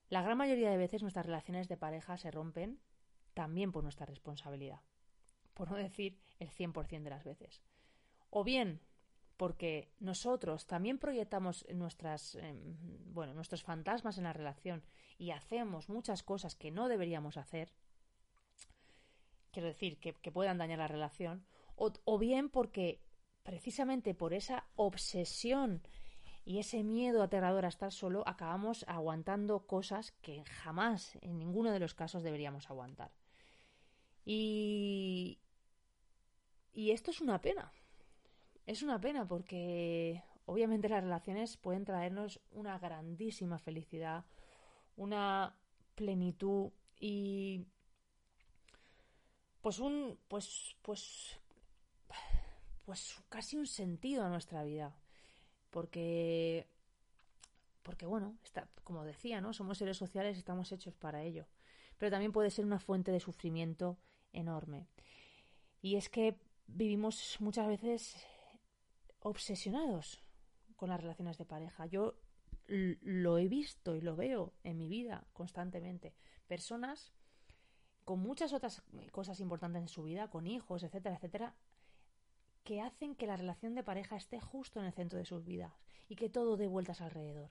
La 0.09 0.23
gran 0.23 0.39
mayoría 0.39 0.71
de 0.71 0.79
veces 0.79 1.03
nuestras 1.03 1.27
relaciones 1.27 1.69
de 1.69 1.77
pareja 1.77 2.17
se 2.17 2.31
rompen 2.31 2.81
también 3.35 3.73
por 3.73 3.83
nuestra 3.83 4.07
responsabilidad, 4.07 4.81
por 5.53 5.71
no 5.71 5.77
decir 5.77 6.19
el 6.39 6.49
100% 6.49 7.03
de 7.03 7.11
las 7.11 7.25
veces. 7.25 7.63
O 8.31 8.43
bien 8.43 8.81
porque 9.37 9.91
nosotros 10.01 10.67
también 10.67 10.99
proyectamos 10.99 11.67
nuestras, 11.73 12.37
em, 12.37 12.77
bueno, 13.13 13.35
nuestros 13.35 13.63
fantasmas 13.63 14.19
en 14.19 14.25
la 14.25 14.33
relación 14.33 14.83
y 15.19 15.31
hacemos 15.31 15.89
muchas 15.89 16.23
cosas 16.23 16.55
que 16.55 16.71
no 16.71 16.89
deberíamos 16.89 17.37
hacer, 17.37 17.73
quiero 19.53 19.69
decir, 19.69 19.99
que, 19.99 20.13
puedan 20.33 20.59
dañar 20.59 20.79
la 20.79 20.89
relación, 20.89 21.47
o, 21.77 21.93
o 22.05 22.19
bien 22.19 22.49
porque 22.49 23.03
precisamente 23.43 24.15
por 24.15 24.35
esa 24.35 24.67
obsesión 24.77 25.83
y 26.47 26.59
ese 26.59 26.85
miedo 26.85 27.23
aterrador 27.23 27.65
a 27.65 27.69
estar 27.69 27.91
solo, 27.91 28.23
acabamos 28.27 28.85
aguantando 28.89 29.67
cosas 29.67 30.13
que 30.23 30.45
jamás, 30.45 31.19
en 31.21 31.39
ninguno 31.39 31.73
de 31.73 31.81
los 31.81 31.95
casos, 31.95 32.23
deberíamos 32.23 32.71
aguantar. 32.71 33.11
Y, 34.25 35.41
y 36.73 36.93
esto 36.93 37.11
es 37.11 37.21
una 37.21 37.41
pena. 37.41 37.73
Es 38.67 38.83
una 38.83 39.01
pena 39.01 39.27
porque 39.27 40.23
obviamente 40.45 40.89
las 40.89 41.03
relaciones 41.03 41.57
pueden 41.57 41.85
traernos 41.85 42.41
una 42.51 42.79
grandísima 42.79 43.59
felicidad, 43.59 44.25
una 44.97 45.57
plenitud 45.95 46.73
y 46.99 47.65
pues 49.61 49.79
un 49.79 50.19
pues 50.29 50.77
pues 50.83 51.39
pues 52.85 53.23
casi 53.29 53.57
un 53.57 53.67
sentido 53.67 54.25
a 54.25 54.29
nuestra 54.29 54.65
vida. 54.65 54.97
Porque 55.71 56.67
porque 57.83 58.07
bueno 58.07 58.37
está, 58.45 58.69
como 58.83 59.05
decía 59.05 59.41
no 59.41 59.53
somos 59.53 59.79
seres 59.79 59.97
sociales 59.97 60.39
estamos 60.39 60.73
hechos 60.73 60.95
para 60.97 61.23
ello. 61.23 61.47
Pero 61.99 62.11
también 62.11 62.33
puede 62.33 62.51
ser 62.51 62.65
una 62.65 62.81
fuente 62.81 63.13
de 63.13 63.21
sufrimiento 63.21 63.97
enorme. 64.33 64.89
Y 65.83 65.97
es 65.97 66.09
que 66.09 66.37
vivimos 66.67 67.37
muchas 67.41 67.69
veces 67.69 68.17
obsesionados 69.27 70.23
con 70.77 70.89
las 70.89 71.01
relaciones 71.01 71.37
de 71.37 71.45
pareja. 71.45 71.87
Yo 71.87 72.15
lo 72.69 73.39
he 73.39 73.49
visto 73.49 73.97
y 73.97 74.01
lo 74.01 74.15
veo 74.17 74.53
en 74.63 74.79
mi 74.79 74.89
vida 74.89 75.27
constantemente. 75.33 76.15
Personas 76.47 77.13
con 78.05 78.21
muchas 78.21 78.53
otras 78.53 78.83
cosas 79.11 79.41
importantes 79.41 79.83
en 79.83 79.89
su 79.89 80.05
vida, 80.05 80.31
con 80.31 80.47
hijos, 80.47 80.85
etcétera, 80.85 81.17
etcétera, 81.17 81.57
que 82.63 82.81
hacen 82.81 83.17
que 83.17 83.27
la 83.27 83.37
relación 83.37 83.75
de 83.75 83.83
pareja 83.83 84.17
esté 84.17 84.41
justo 84.41 84.79
en 84.79 84.87
el 84.87 84.93
centro 84.93 85.19
de 85.19 85.25
sus 85.25 85.45
vidas 85.45 85.73
y 86.09 86.15
que 86.15 86.29
todo 86.29 86.57
dé 86.57 86.69
vueltas 86.69 87.01
alrededor 87.01 87.51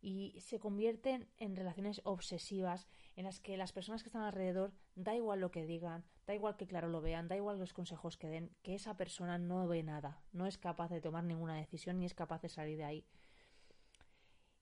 y 0.00 0.40
se 0.40 0.58
convierten 0.58 1.28
en 1.38 1.56
relaciones 1.56 2.00
obsesivas 2.04 2.86
en 3.16 3.24
las 3.24 3.40
que 3.40 3.56
las 3.56 3.72
personas 3.72 4.02
que 4.02 4.08
están 4.08 4.22
alrededor 4.22 4.72
da 4.94 5.14
igual 5.14 5.40
lo 5.40 5.50
que 5.50 5.66
digan, 5.66 6.04
da 6.26 6.34
igual 6.34 6.56
que 6.56 6.66
claro 6.66 6.88
lo 6.88 7.00
vean, 7.00 7.26
da 7.26 7.36
igual 7.36 7.58
los 7.58 7.72
consejos 7.72 8.16
que 8.16 8.28
den, 8.28 8.50
que 8.62 8.74
esa 8.74 8.96
persona 8.96 9.38
no 9.38 9.66
ve 9.66 9.82
nada, 9.82 10.22
no 10.32 10.46
es 10.46 10.56
capaz 10.56 10.88
de 10.88 11.00
tomar 11.00 11.24
ninguna 11.24 11.56
decisión 11.56 11.98
ni 11.98 12.06
es 12.06 12.14
capaz 12.14 12.42
de 12.42 12.48
salir 12.48 12.78
de 12.78 12.84
ahí. 12.84 13.04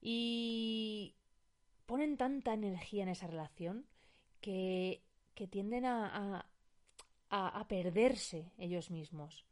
Y 0.00 1.16
ponen 1.84 2.16
tanta 2.16 2.54
energía 2.54 3.02
en 3.02 3.10
esa 3.10 3.26
relación 3.26 3.86
que, 4.40 5.02
que 5.34 5.46
tienden 5.46 5.84
a, 5.84 6.46
a, 7.30 7.68
perderse 7.68 8.52
ellos 8.58 8.90
mismos. 8.90 9.44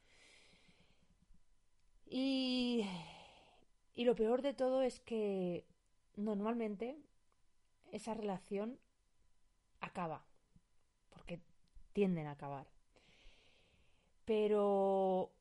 Y, 2.07 2.87
y 3.95 4.05
lo 4.05 4.15
peor 4.15 4.43
de 4.43 4.55
todo 4.55 4.83
es 4.83 5.01
que 5.01 5.67
normalmente 6.17 6.99
esa 7.93 8.15
relación 8.15 8.79
acaba, 9.81 10.25
porque 11.11 11.41
tienden 11.93 12.27
a 12.27 12.33
acabar. 12.33 12.67
Pero 14.25 15.33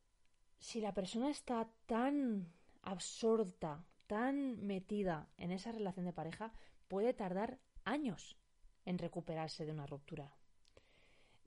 si 0.59 0.81
la 0.81 0.93
persona 0.93 1.29
está 1.29 1.69
tan 1.85 2.51
absorta, 2.81 3.85
tan 4.07 4.65
metida 4.65 5.29
en 5.37 5.51
esa 5.51 5.71
relación 5.71 6.05
de 6.05 6.13
pareja, 6.13 6.53
puede 6.87 7.13
tardar 7.13 7.59
años 7.85 8.37
en 8.85 8.97
recuperarse 8.97 9.65
de 9.65 9.71
una 9.71 9.85
ruptura. 9.85 10.35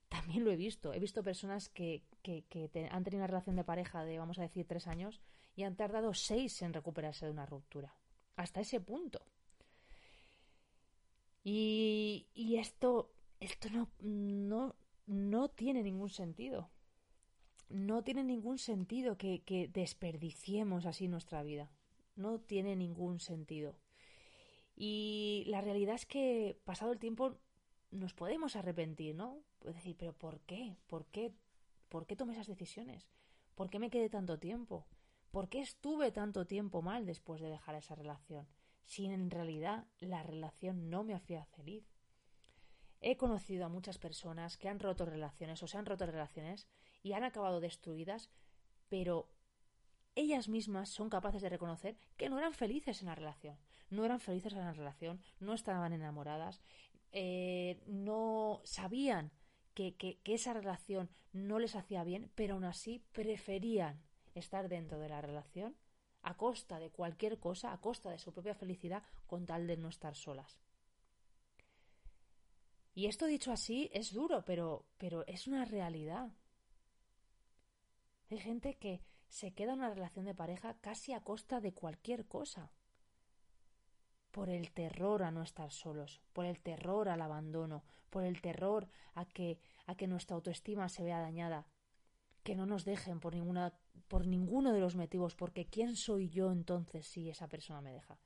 También 0.09 0.45
lo 0.45 0.51
he 0.51 0.57
visto. 0.57 0.95
He 0.95 0.99
visto 0.99 1.23
personas 1.23 1.69
que, 1.69 2.05
que, 2.23 2.45
han 2.91 3.05
tenido 3.05 3.21
una 3.21 3.27
relación 3.27 3.57
de 3.57 3.65
pareja 3.65 4.05
de, 4.05 4.19
vamos 4.19 4.39
a 4.39 4.43
decir, 4.43 4.67
tres 4.67 4.87
años 4.87 5.21
y 5.55 5.65
han 5.65 5.77
tardado 5.77 6.15
seis 6.15 6.63
en 6.63 6.73
recuperarse 6.73 7.27
de 7.27 7.33
una 7.33 7.47
ruptura 7.47 7.95
hasta 8.37 8.61
ese 8.61 8.81
punto. 8.81 9.21
Y, 11.43 12.27
esto, 12.59 13.13
esto 13.41 13.69
no, 13.71 13.89
no, 14.01 14.75
no 15.07 15.49
tiene 15.49 15.83
ningún 15.83 16.11
sentido. 16.11 16.71
No 17.69 18.03
tiene 18.03 18.25
ningún 18.25 18.59
sentido 18.59 19.17
que, 19.17 19.43
que 19.43 19.69
desperdiciemos 19.69 20.87
así 20.87 21.09
nuestra 21.09 21.43
vida. 21.43 21.71
No 22.17 22.41
tiene 22.41 22.77
ningún 22.77 23.21
sentido. 23.21 23.77
Y 24.75 25.45
la 25.47 25.61
realidad 25.61 25.95
es 25.95 26.07
que 26.07 26.61
pasado 26.65 26.93
el 26.93 26.99
tiempo 26.99 27.37
nos 27.91 28.13
podemos 28.13 28.57
arrepentir, 28.57 29.15
¿no? 29.15 29.41
Puedes 29.59 29.77
decir, 29.77 29.97
pero 29.97 30.13
¿por 30.13 30.41
qué? 30.41 30.77
¿Por 30.87 31.07
qué 31.07 31.33
¿Por 31.89 32.07
qué 32.07 32.17
tomé 32.17 32.33
esas 32.33 32.47
decisiones? 32.47 33.09
¿Por 33.55 33.71
qué 33.71 33.79
me 33.79 33.91
quedé 33.91 34.11
tanto 34.11 34.39
tiempo? 34.39 34.87
¿Por 35.37 35.51
qué 35.51 35.61
estuve 35.61 36.13
tanto 36.13 36.47
tiempo 36.47 36.81
mal 36.81 37.05
después 37.05 37.43
de 37.43 37.51
dejar 37.51 37.75
esa 37.75 37.95
relación? 37.95 38.49
Si 38.87 39.05
en 39.05 39.31
realidad 39.31 39.85
la 40.01 40.23
relación 40.23 40.89
no 40.89 41.05
me 41.05 41.15
hacía 41.15 41.45
feliz. 41.45 41.85
He 43.03 43.19
conocido 43.19 43.67
a 43.67 43.69
muchas 43.69 43.99
personas 43.99 44.57
que 44.57 44.71
han 44.71 44.81
roto 44.81 45.05
relaciones 45.05 45.63
o 45.63 45.67
se 45.67 45.77
han 45.77 45.85
roto 45.85 46.07
relaciones 46.07 46.67
y 47.03 47.13
han 47.13 47.23
acabado 47.23 47.61
destruidas, 47.61 48.31
pero 48.89 49.29
ellas 50.15 50.49
mismas 50.49 50.89
son 50.89 51.11
capaces 51.11 51.43
de 51.43 51.51
reconocer 51.51 51.99
que 52.17 52.31
no 52.31 52.39
eran 52.39 52.55
felices 52.55 53.03
en 53.03 53.09
la 53.09 53.15
relación. 53.15 53.59
No 53.91 54.07
eran 54.07 54.21
felices 54.21 54.55
en 54.55 54.61
la 54.61 54.73
relación, 54.73 55.21
no 55.39 55.53
estaban 55.53 55.93
enamoradas, 55.93 56.63
eh, 57.13 57.83
no 57.87 58.63
sabían 58.65 59.33
que, 59.75 59.97
que, 59.97 60.19
que 60.21 60.33
esa 60.33 60.55
relación 60.55 61.11
no 61.35 61.59
les 61.59 61.77
hacía 61.77 62.05
bien, 62.05 62.31
pero 62.35 62.55
aún 62.55 62.65
así 62.65 63.05
preferían 63.13 64.06
estar 64.41 64.69
dentro 64.69 64.99
de 64.99 65.09
la 65.09 65.21
relación 65.21 65.77
a 66.23 66.37
costa 66.37 66.81
de 66.81 66.91
cualquier 66.91 67.39
cosa, 67.39 67.73
a 67.73 67.81
costa 67.81 68.11
de 68.11 68.19
su 68.19 68.33
propia 68.33 68.55
felicidad, 68.55 69.03
con 69.27 69.47
tal 69.47 69.67
de 69.67 69.77
no 69.77 69.89
estar 69.89 70.17
solas. 70.17 70.59
Y 72.95 73.07
esto 73.07 73.27
dicho 73.27 73.53
así 73.53 73.91
es 73.93 74.13
duro, 74.13 74.45
pero, 74.45 74.87
pero 74.99 75.25
es 75.27 75.47
una 75.47 75.65
realidad. 75.65 76.33
Hay 78.31 78.39
gente 78.39 78.75
que 78.79 79.03
se 79.29 79.53
queda 79.53 79.75
en 79.75 79.81
una 79.81 79.91
relación 79.91 80.25
de 80.25 80.35
pareja 80.35 80.79
casi 80.81 81.13
a 81.13 81.23
costa 81.23 81.61
de 81.61 81.75
cualquier 81.75 82.27
cosa. 82.27 82.73
Por 84.31 84.49
el 84.51 84.73
terror 84.73 85.23
a 85.23 85.31
no 85.31 85.43
estar 85.43 85.71
solos, 85.71 86.23
por 86.33 86.45
el 86.45 86.61
terror 86.61 87.09
al 87.09 87.23
abandono, 87.23 87.85
por 88.11 88.25
el 88.25 88.41
terror 88.41 88.89
a 89.15 89.27
que, 89.27 89.61
a 89.87 89.95
que 89.95 90.07
nuestra 90.09 90.35
autoestima 90.35 90.89
se 90.89 91.05
vea 91.05 91.21
dañada, 91.21 91.67
que 92.43 92.57
no 92.57 92.67
nos 92.67 92.85
dejen 92.85 93.21
por 93.21 93.35
ninguna 93.35 93.79
por 94.09 94.27
ninguno 94.27 94.73
de 94.73 94.81
los 94.81 94.97
motivos, 94.97 95.35
porque 95.35 95.67
¿quién 95.67 95.97
soy 95.97 96.29
yo 96.29 96.53
entonces 96.53 97.07
si 97.07 97.29
esa 97.29 97.49
persona 97.49 97.81
me 97.81 97.93
deja? 97.93 98.19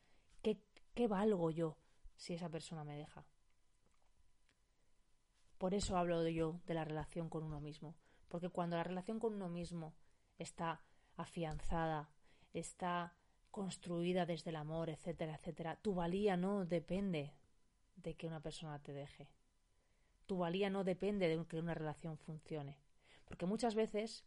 ¿Qué, 0.43 0.61
qué 0.95 1.09
valgo 1.09 1.51
yo 1.51 1.77
si 2.17 2.35
esa 2.35 2.49
persona 2.49 2.85
me 2.85 2.97
deja? 2.97 3.25
Por 5.59 5.75
eso 5.75 5.97
hablo 5.97 6.27
yo 6.29 6.61
de 6.67 6.75
la 6.75 6.85
relación 6.85 7.29
con 7.29 7.43
uno 7.43 7.61
mismo, 7.61 7.95
porque 8.29 8.49
cuando 8.49 8.77
la 8.77 8.85
relación 8.85 9.19
con 9.19 9.35
uno 9.35 9.49
mismo 9.49 9.95
está 10.39 10.83
afianzada, 11.17 12.11
está 12.53 13.15
construida 13.51 14.27
desde 14.27 14.51
el 14.51 14.57
amor, 14.57 14.89
etcétera, 14.89 15.35
etcétera, 15.35 15.77
tu 15.77 15.95
valía 15.95 16.37
no 16.37 16.65
depende 16.65 17.35
de 17.97 18.15
que 18.15 18.27
una 18.27 18.41
persona 18.41 18.79
te 18.79 18.93
deje. 18.93 19.29
Tu 20.27 20.39
valía 20.39 20.71
no 20.71 20.85
depende 20.85 21.29
de 21.29 21.45
que 21.47 21.59
una 21.59 21.75
relación 21.75 22.17
funcione. 22.17 22.79
Porque 23.25 23.47
muchas 23.47 23.75
veces 23.75 24.25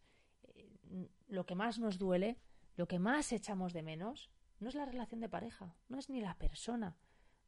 lo 1.28 1.46
que 1.46 1.54
más 1.54 1.78
nos 1.78 1.98
duele, 1.98 2.38
lo 2.76 2.86
que 2.86 2.98
más 2.98 3.32
echamos 3.32 3.72
de 3.72 3.82
menos, 3.82 4.30
no 4.60 4.68
es 4.68 4.74
la 4.74 4.84
relación 4.84 5.20
de 5.20 5.28
pareja, 5.28 5.76
no 5.88 5.98
es 5.98 6.08
ni 6.08 6.20
la 6.20 6.38
persona. 6.38 6.96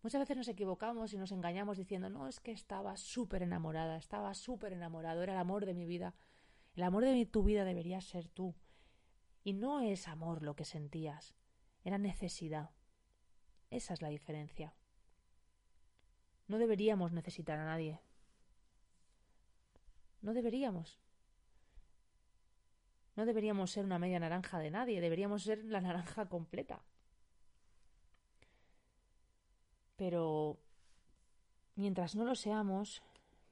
Muchas 0.03 0.21
veces 0.21 0.37
nos 0.37 0.49
equivocamos 0.49 1.13
y 1.13 1.19
nos 1.19 1.33
engañamos 1.33 1.79
diciendo, 1.79 2.09
no, 2.11 2.29
es 2.29 2.39
que 2.41 2.53
estaba 2.53 2.97
súper 2.97 3.43
enamorada, 3.43 3.97
estaba 3.97 4.35
súper 4.35 4.73
enamorado, 4.73 5.23
era 5.23 5.33
el 5.33 5.39
amor 5.39 5.67
de 5.67 5.75
mi 5.75 5.87
vida. 5.87 6.15
El 6.75 6.83
amor 6.83 7.05
de 7.05 7.27
tu 7.27 7.43
vida 7.43 7.65
debería 7.65 8.01
ser 8.01 8.29
tú. 8.29 8.55
Y 9.43 9.55
no 9.55 9.81
es 9.81 10.09
amor 10.09 10.43
lo 10.43 10.55
que 10.55 10.65
sentías, 10.65 11.35
era 11.85 11.99
necesidad. 11.99 12.71
Esa 13.71 13.95
es 13.95 14.03
la 14.03 14.09
diferencia. 14.09 14.75
No 16.47 16.59
deberíamos 16.59 17.13
necesitar 17.13 17.59
a 17.59 17.65
nadie. 17.65 18.01
No 20.21 20.35
deberíamos. 20.35 21.01
No 23.17 23.25
deberíamos 23.25 23.71
ser 23.71 23.85
una 23.85 23.99
media 23.99 24.21
naranja 24.21 24.59
de 24.59 24.71
nadie, 24.71 25.01
deberíamos 25.01 25.43
ser 25.43 25.65
la 25.65 25.81
naranja 25.81 26.29
completa. 26.29 26.83
Pero 29.97 30.59
mientras 31.75 32.15
no 32.15 32.25
lo 32.25 32.35
seamos, 32.35 33.03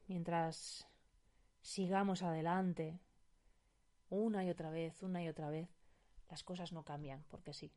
mientras 0.07 0.87
sigamos 1.63 2.23
adelante, 2.23 3.01
una 4.11 4.45
y 4.45 4.51
otra 4.51 4.71
vez, 4.71 5.03
una 5.03 5.23
y 5.23 5.29
otra 5.29 5.49
vez, 5.49 5.71
las 6.29 6.45
cosas 6.45 6.73
no 6.73 6.85
cambian 6.85 7.25
porque 7.29 7.55
sí. 7.55 7.73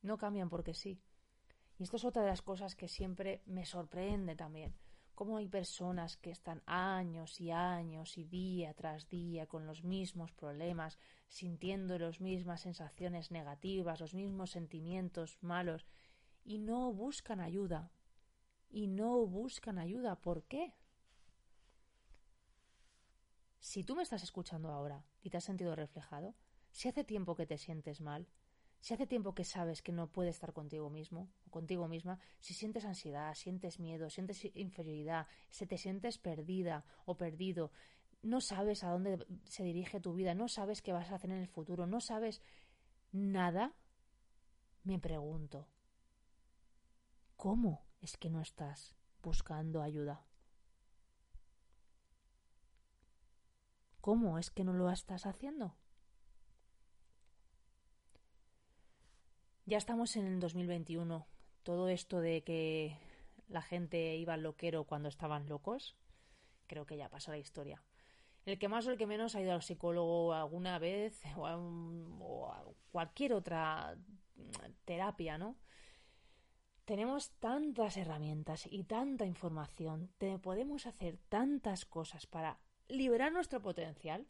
No 0.00 0.16
cambian 0.16 0.48
porque 0.48 0.72
sí. 0.72 1.02
Y 1.78 1.82
esto 1.82 1.96
es 1.96 2.04
otra 2.06 2.22
de 2.22 2.28
las 2.28 2.40
cosas 2.40 2.74
que 2.74 2.88
siempre 2.88 3.42
me 3.44 3.66
sorprende 3.66 4.34
también 4.36 4.74
cómo 5.18 5.38
hay 5.38 5.48
personas 5.48 6.16
que 6.16 6.30
están 6.30 6.62
años 6.64 7.40
y 7.40 7.50
años 7.50 8.16
y 8.18 8.24
día 8.24 8.72
tras 8.74 9.08
día 9.08 9.48
con 9.48 9.66
los 9.66 9.82
mismos 9.82 10.30
problemas, 10.30 10.96
sintiendo 11.26 11.98
las 11.98 12.20
mismas 12.20 12.60
sensaciones 12.60 13.32
negativas, 13.32 13.98
los 13.98 14.14
mismos 14.14 14.52
sentimientos 14.52 15.36
malos, 15.40 15.86
y 16.44 16.58
no 16.58 16.92
buscan 16.92 17.40
ayuda. 17.40 17.90
Y 18.70 18.86
no 18.86 19.26
buscan 19.26 19.78
ayuda. 19.80 20.14
¿Por 20.20 20.44
qué? 20.44 20.72
Si 23.58 23.82
tú 23.82 23.96
me 23.96 24.04
estás 24.04 24.22
escuchando 24.22 24.70
ahora 24.70 25.04
y 25.20 25.30
te 25.30 25.38
has 25.38 25.44
sentido 25.44 25.74
reflejado, 25.74 26.36
si 26.70 26.88
hace 26.88 27.02
tiempo 27.02 27.34
que 27.34 27.44
te 27.44 27.58
sientes 27.58 28.00
mal, 28.00 28.28
si 28.80 28.94
hace 28.94 29.06
tiempo 29.06 29.34
que 29.34 29.44
sabes 29.44 29.82
que 29.82 29.92
no 29.92 30.08
puedes 30.08 30.36
estar 30.36 30.52
contigo 30.52 30.90
mismo 30.90 31.28
o 31.46 31.50
contigo 31.50 31.88
misma, 31.88 32.18
si 32.40 32.54
sientes 32.54 32.84
ansiedad, 32.84 33.34
sientes 33.34 33.80
miedo, 33.80 34.08
sientes 34.10 34.44
inferioridad, 34.54 35.26
si 35.50 35.66
te 35.66 35.78
sientes 35.78 36.18
perdida 36.18 36.84
o 37.04 37.16
perdido, 37.16 37.72
no 38.22 38.40
sabes 38.40 38.84
a 38.84 38.90
dónde 38.90 39.26
se 39.44 39.62
dirige 39.64 40.00
tu 40.00 40.14
vida, 40.14 40.34
no 40.34 40.48
sabes 40.48 40.82
qué 40.82 40.92
vas 40.92 41.10
a 41.10 41.16
hacer 41.16 41.30
en 41.30 41.38
el 41.38 41.48
futuro, 41.48 41.86
no 41.86 42.00
sabes 42.00 42.42
nada, 43.12 43.74
me 44.84 44.98
pregunto, 44.98 45.68
¿cómo 47.36 47.86
es 48.00 48.16
que 48.16 48.30
no 48.30 48.40
estás 48.40 48.96
buscando 49.22 49.82
ayuda? 49.82 50.24
¿Cómo 54.00 54.38
es 54.38 54.50
que 54.50 54.64
no 54.64 54.72
lo 54.72 54.90
estás 54.90 55.26
haciendo? 55.26 55.76
Ya 59.68 59.76
estamos 59.76 60.16
en 60.16 60.24
el 60.24 60.40
2021. 60.40 61.26
Todo 61.62 61.90
esto 61.90 62.22
de 62.22 62.42
que 62.42 62.96
la 63.48 63.60
gente 63.60 64.16
iba 64.16 64.32
al 64.32 64.42
loquero 64.42 64.84
cuando 64.84 65.10
estaban 65.10 65.46
locos, 65.46 65.94
creo 66.66 66.86
que 66.86 66.96
ya 66.96 67.10
pasó 67.10 67.32
la 67.32 67.36
historia. 67.36 67.84
El 68.46 68.58
que 68.58 68.68
más 68.68 68.86
o 68.86 68.92
el 68.92 68.96
que 68.96 69.06
menos 69.06 69.34
ha 69.34 69.42
ido 69.42 69.52
al 69.52 69.60
psicólogo 69.60 70.32
alguna 70.32 70.78
vez 70.78 71.20
o 71.36 72.46
a, 72.50 72.64
cualquier 72.90 73.34
otra 73.34 73.94
terapia, 74.86 75.36
¿no? 75.36 75.58
Tenemos 76.86 77.32
tantas 77.32 77.98
herramientas 77.98 78.66
y 78.70 78.84
tanta 78.84 79.26
información, 79.26 80.10
podemos 80.40 80.86
hacer 80.86 81.18
tantas 81.28 81.84
cosas 81.84 82.26
para 82.26 82.58
liberar 82.88 83.32
nuestro 83.32 83.60
potencial 83.60 84.26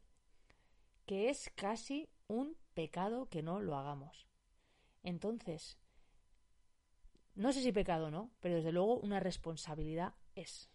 que 1.07 1.31
es 1.31 1.49
casi 1.55 2.09
un 2.27 2.57
pecado 2.75 3.29
que 3.29 3.45
no 3.45 3.61
lo 3.61 3.77
hagamos. 3.77 4.28
Entonces, 5.03 5.79
no 7.35 7.53
sé 7.53 7.63
si 7.63 7.73
pecado 7.73 8.07
o 8.07 8.11
no, 8.11 8.31
pero 8.41 8.57
desde 8.57 8.73
luego 8.73 8.99
una 8.99 9.21
responsabilidad 9.21 10.15
es. 10.35 10.71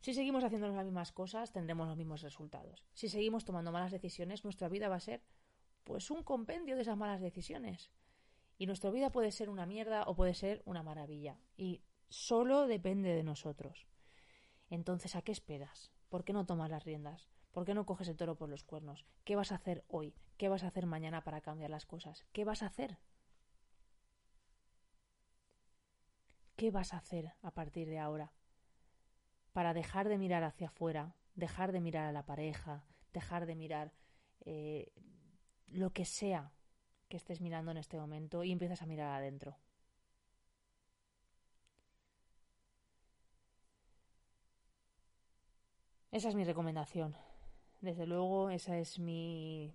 Si 0.00 0.14
seguimos 0.14 0.44
haciendo 0.44 0.68
las 0.68 0.84
mismas 0.84 1.12
cosas, 1.12 1.52
tendremos 1.52 1.88
los 1.88 1.96
mismos 1.96 2.22
resultados. 2.22 2.84
Si 2.92 3.08
seguimos 3.08 3.44
tomando 3.44 3.72
malas 3.72 3.92
decisiones, 3.92 4.44
nuestra 4.44 4.68
vida 4.68 4.88
va 4.88 4.96
a 4.96 5.00
ser 5.00 5.22
pues 5.84 6.10
un 6.10 6.22
compendio 6.22 6.76
de 6.76 6.82
esas 6.82 6.96
malas 6.96 7.20
decisiones. 7.20 7.90
Y 8.58 8.66
nuestra 8.66 8.90
vida 8.90 9.10
puede 9.10 9.30
ser 9.30 9.50
una 9.50 9.66
mierda 9.66 10.04
o 10.04 10.16
puede 10.16 10.34
ser 10.34 10.62
una 10.64 10.82
maravilla. 10.82 11.38
Y 11.56 11.82
solo 12.08 12.66
depende 12.66 13.14
de 13.14 13.22
nosotros. 13.22 13.86
Entonces, 14.70 15.14
¿a 15.14 15.22
qué 15.22 15.32
esperas? 15.32 15.92
¿Por 16.08 16.24
qué 16.24 16.32
no 16.32 16.46
tomas 16.46 16.70
las 16.70 16.84
riendas? 16.84 17.28
¿Por 17.56 17.64
qué 17.64 17.72
no 17.72 17.86
coges 17.86 18.08
el 18.08 18.18
toro 18.18 18.34
por 18.34 18.50
los 18.50 18.64
cuernos? 18.64 19.06
¿Qué 19.24 19.34
vas 19.34 19.50
a 19.50 19.54
hacer 19.54 19.82
hoy? 19.88 20.14
¿Qué 20.36 20.50
vas 20.50 20.62
a 20.62 20.66
hacer 20.66 20.84
mañana 20.84 21.24
para 21.24 21.40
cambiar 21.40 21.70
las 21.70 21.86
cosas? 21.86 22.26
¿Qué 22.34 22.44
vas 22.44 22.62
a 22.62 22.66
hacer? 22.66 22.98
¿Qué 26.54 26.70
vas 26.70 26.92
a 26.92 26.98
hacer 26.98 27.32
a 27.40 27.52
partir 27.52 27.88
de 27.88 27.98
ahora? 27.98 28.30
Para 29.54 29.72
dejar 29.72 30.06
de 30.06 30.18
mirar 30.18 30.44
hacia 30.44 30.66
afuera, 30.66 31.16
dejar 31.34 31.72
de 31.72 31.80
mirar 31.80 32.04
a 32.04 32.12
la 32.12 32.26
pareja, 32.26 32.84
dejar 33.14 33.46
de 33.46 33.54
mirar 33.54 33.94
eh, 34.44 34.92
lo 35.68 35.94
que 35.94 36.04
sea 36.04 36.52
que 37.08 37.16
estés 37.16 37.40
mirando 37.40 37.70
en 37.70 37.78
este 37.78 37.96
momento 37.96 38.44
y 38.44 38.52
empiezas 38.52 38.82
a 38.82 38.86
mirar 38.86 39.14
adentro. 39.14 39.56
Esa 46.12 46.28
es 46.28 46.34
mi 46.34 46.44
recomendación. 46.44 47.16
Desde 47.86 48.04
luego, 48.04 48.50
ese 48.50 48.80
es 48.80 48.98
mi, 48.98 49.72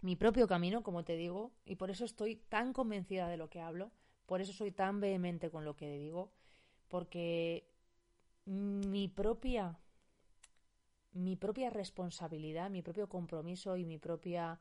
mi 0.00 0.16
propio 0.16 0.48
camino, 0.48 0.82
como 0.82 1.04
te 1.04 1.14
digo, 1.14 1.52
y 1.66 1.76
por 1.76 1.90
eso 1.90 2.06
estoy 2.06 2.36
tan 2.36 2.72
convencida 2.72 3.28
de 3.28 3.36
lo 3.36 3.50
que 3.50 3.60
hablo, 3.60 3.90
por 4.24 4.40
eso 4.40 4.54
soy 4.54 4.72
tan 4.72 4.98
vehemente 4.98 5.50
con 5.50 5.66
lo 5.66 5.76
que 5.76 5.90
digo, 5.90 6.32
porque 6.88 7.68
mi 8.46 9.08
propia 9.08 9.78
mi 11.12 11.36
propia 11.36 11.68
responsabilidad, 11.68 12.70
mi 12.70 12.80
propio 12.80 13.10
compromiso 13.10 13.76
y 13.76 13.84
mi 13.84 13.98
propia... 13.98 14.58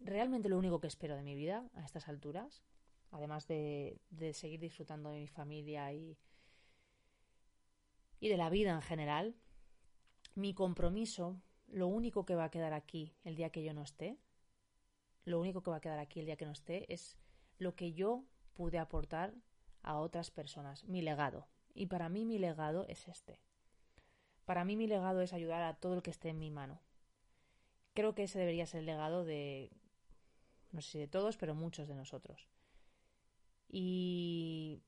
Realmente 0.00 0.48
lo 0.48 0.58
único 0.58 0.80
que 0.80 0.88
espero 0.88 1.14
de 1.14 1.22
mi 1.22 1.36
vida 1.36 1.64
a 1.74 1.84
estas 1.84 2.08
alturas, 2.08 2.64
además 3.12 3.46
de, 3.46 4.00
de 4.10 4.34
seguir 4.34 4.58
disfrutando 4.58 5.10
de 5.10 5.20
mi 5.20 5.28
familia 5.28 5.92
y, 5.92 6.18
y 8.20 8.28
de 8.28 8.36
la 8.36 8.50
vida 8.50 8.72
en 8.72 8.82
general, 8.82 9.36
mi 10.34 10.54
compromiso, 10.54 11.40
lo 11.66 11.86
único 11.86 12.24
que 12.24 12.34
va 12.34 12.44
a 12.44 12.50
quedar 12.50 12.72
aquí 12.72 13.14
el 13.24 13.36
día 13.36 13.50
que 13.50 13.62
yo 13.62 13.74
no 13.74 13.82
esté, 13.82 14.18
lo 15.24 15.40
único 15.40 15.62
que 15.62 15.70
va 15.70 15.76
a 15.76 15.80
quedar 15.80 15.98
aquí 15.98 16.20
el 16.20 16.26
día 16.26 16.36
que 16.36 16.46
no 16.46 16.52
esté 16.52 16.92
es 16.92 17.18
lo 17.58 17.74
que 17.74 17.92
yo 17.92 18.24
pude 18.54 18.78
aportar 18.78 19.34
a 19.82 19.98
otras 19.98 20.30
personas, 20.30 20.84
mi 20.84 21.02
legado. 21.02 21.46
Y 21.74 21.86
para 21.86 22.08
mí 22.08 22.24
mi 22.24 22.38
legado 22.38 22.86
es 22.88 23.06
este. 23.08 23.38
Para 24.44 24.64
mí 24.64 24.76
mi 24.76 24.86
legado 24.86 25.20
es 25.20 25.32
ayudar 25.32 25.62
a 25.62 25.74
todo 25.74 25.94
el 25.94 26.02
que 26.02 26.10
esté 26.10 26.30
en 26.30 26.38
mi 26.38 26.50
mano. 26.50 26.80
Creo 27.94 28.14
que 28.14 28.24
ese 28.24 28.38
debería 28.38 28.66
ser 28.66 28.80
el 28.80 28.86
legado 28.86 29.24
de, 29.24 29.70
no 30.72 30.80
sé 30.80 30.90
si 30.90 30.98
de 30.98 31.08
todos, 31.08 31.36
pero 31.36 31.54
muchos 31.54 31.88
de 31.88 31.94
nosotros. 31.94 32.48
Y 33.68 34.80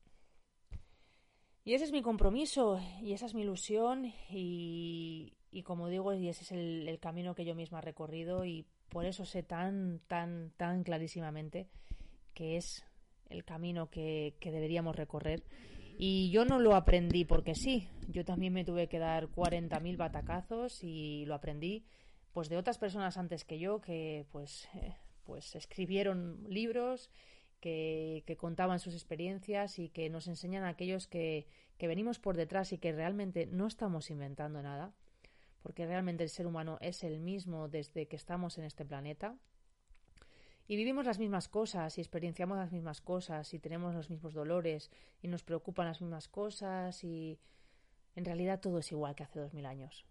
y 1.65 1.75
ese 1.75 1.85
es 1.85 1.93
mi 1.93 2.03
compromiso 2.03 2.81
y 3.03 3.13
esa 3.13 3.27
es 3.27 3.35
mi 3.35 3.43
ilusión 3.43 4.13
y, 4.31 5.35
como 5.65 5.89
digo, 5.89 6.15
y 6.15 6.29
ese 6.29 6.45
es 6.45 6.53
el, 6.53 6.99
camino 7.01 7.35
que 7.35 7.45
yo 7.45 7.55
misma 7.55 7.79
he 7.79 7.83
recorrido 7.83 8.45
y 8.45 8.67
por 8.89 9.05
eso 9.05 9.25
sé 9.25 9.43
tan, 9.43 10.01
tan, 10.07 10.53
tan 10.57 10.83
clarísimamente 10.85 11.69
que 12.35 12.57
es 12.57 12.85
el 13.29 13.45
camino 13.45 13.91
que, 13.91 14.35
que 14.41 14.51
deberíamos 14.51 14.97
recorrer. 14.97 15.45
Y 15.99 16.31
yo 16.31 16.47
no 16.47 16.59
lo 16.59 16.75
aprendí 16.75 17.27
porque 17.27 17.55
sí, 17.55 17.89
yo 18.09 18.25
también 18.25 18.55
me 18.55 18.65
tuve 18.65 18.89
que 18.89 18.99
dar 18.99 19.29
40.000 19.29 19.99
batacazos 19.99 20.83
y 20.83 21.27
lo 21.27 21.35
aprendí 21.35 21.85
pues 22.33 22.49
de 22.49 22.57
otras 22.57 22.79
personas 22.79 23.19
antes 23.19 23.45
que 23.45 23.59
yo 23.59 23.81
que 23.81 24.25
pues, 24.31 24.69
eh, 24.75 24.95
pues 25.25 25.55
escribieron 25.57 26.47
libros 26.49 27.11
que, 27.61 28.37
contaban 28.39 28.81
sus 28.81 28.95
experiencias 28.95 29.79
y 29.79 29.89
que 29.89 30.11
nos 30.11 30.27
enseñan 30.27 30.65
a 30.65 30.69
aquellos 30.69 31.07
que, 31.07 31.47
que 31.79 31.87
venimos 31.87 32.19
por 32.19 32.37
detrás 32.37 32.73
y 32.73 32.79
que 32.79 32.93
realmente 32.93 33.47
no 33.47 33.67
estamos 33.67 34.11
inventando 34.11 34.63
nada, 34.63 34.93
porque 35.63 35.87
realmente 35.87 36.25
el 36.25 36.31
ser 36.31 36.47
humano 36.47 36.79
es 36.81 37.05
el 37.05 37.21
mismo 37.21 37.69
desde 37.69 38.09
que 38.09 38.17
estamos 38.17 38.59
en 38.59 38.65
este 38.65 38.85
planeta. 38.85 39.37
Y 40.67 40.77
vivimos 40.77 41.05
las 41.05 41.19
mismas 41.19 41.49
cosas 41.49 41.99
y 41.99 42.01
experienciamos 42.01 42.57
las 42.57 42.71
mismas 42.71 43.01
cosas 43.01 43.53
y 43.55 43.59
tenemos 43.59 43.95
los 43.95 44.09
mismos 44.09 44.35
dolores 44.35 44.91
y 45.21 45.29
nos 45.29 45.43
preocupan 45.43 45.87
las 45.87 46.01
mismas 46.01 46.29
cosas 46.29 47.03
y 47.03 47.41
en 48.15 48.25
realidad 48.25 48.61
todo 48.61 48.79
es 48.79 48.93
igual 48.93 49.15
que 49.15 49.25
hace 49.25 49.41
dos 49.41 49.53
mil 49.53 49.67
años. 49.67 50.07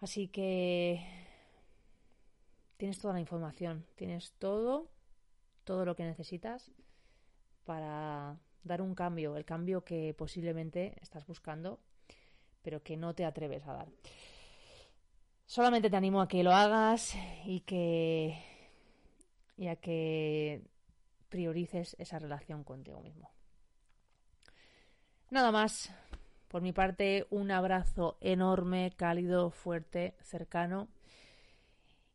Así 0.00 0.26
que 0.26 1.00
tienes 2.76 2.98
toda 2.98 3.14
la 3.14 3.20
información, 3.20 3.86
tienes 3.94 4.32
todo 4.32 4.90
todo 5.64 5.84
lo 5.84 5.96
que 5.96 6.04
necesitas 6.04 6.72
para 7.64 8.38
dar 8.64 8.82
un 8.82 8.94
cambio, 8.94 9.36
el 9.36 9.44
cambio 9.44 9.84
que 9.84 10.14
posiblemente 10.16 10.94
estás 11.00 11.26
buscando, 11.26 11.80
pero 12.62 12.82
que 12.82 12.96
no 12.96 13.14
te 13.14 13.24
atreves 13.24 13.66
a 13.66 13.74
dar. 13.74 13.88
Solamente 15.46 15.90
te 15.90 15.96
animo 15.96 16.20
a 16.20 16.28
que 16.28 16.42
lo 16.42 16.52
hagas 16.52 17.14
y 17.44 17.60
que 17.60 18.42
y 19.56 19.68
a 19.68 19.76
que 19.76 20.62
priorices 21.28 21.94
esa 21.98 22.18
relación 22.18 22.64
contigo 22.64 23.00
mismo. 23.00 23.30
Nada 25.30 25.52
más. 25.52 25.92
Por 26.48 26.60
mi 26.60 26.72
parte, 26.72 27.26
un 27.30 27.50
abrazo 27.50 28.18
enorme, 28.20 28.92
cálido, 28.96 29.50
fuerte, 29.50 30.14
cercano 30.20 30.88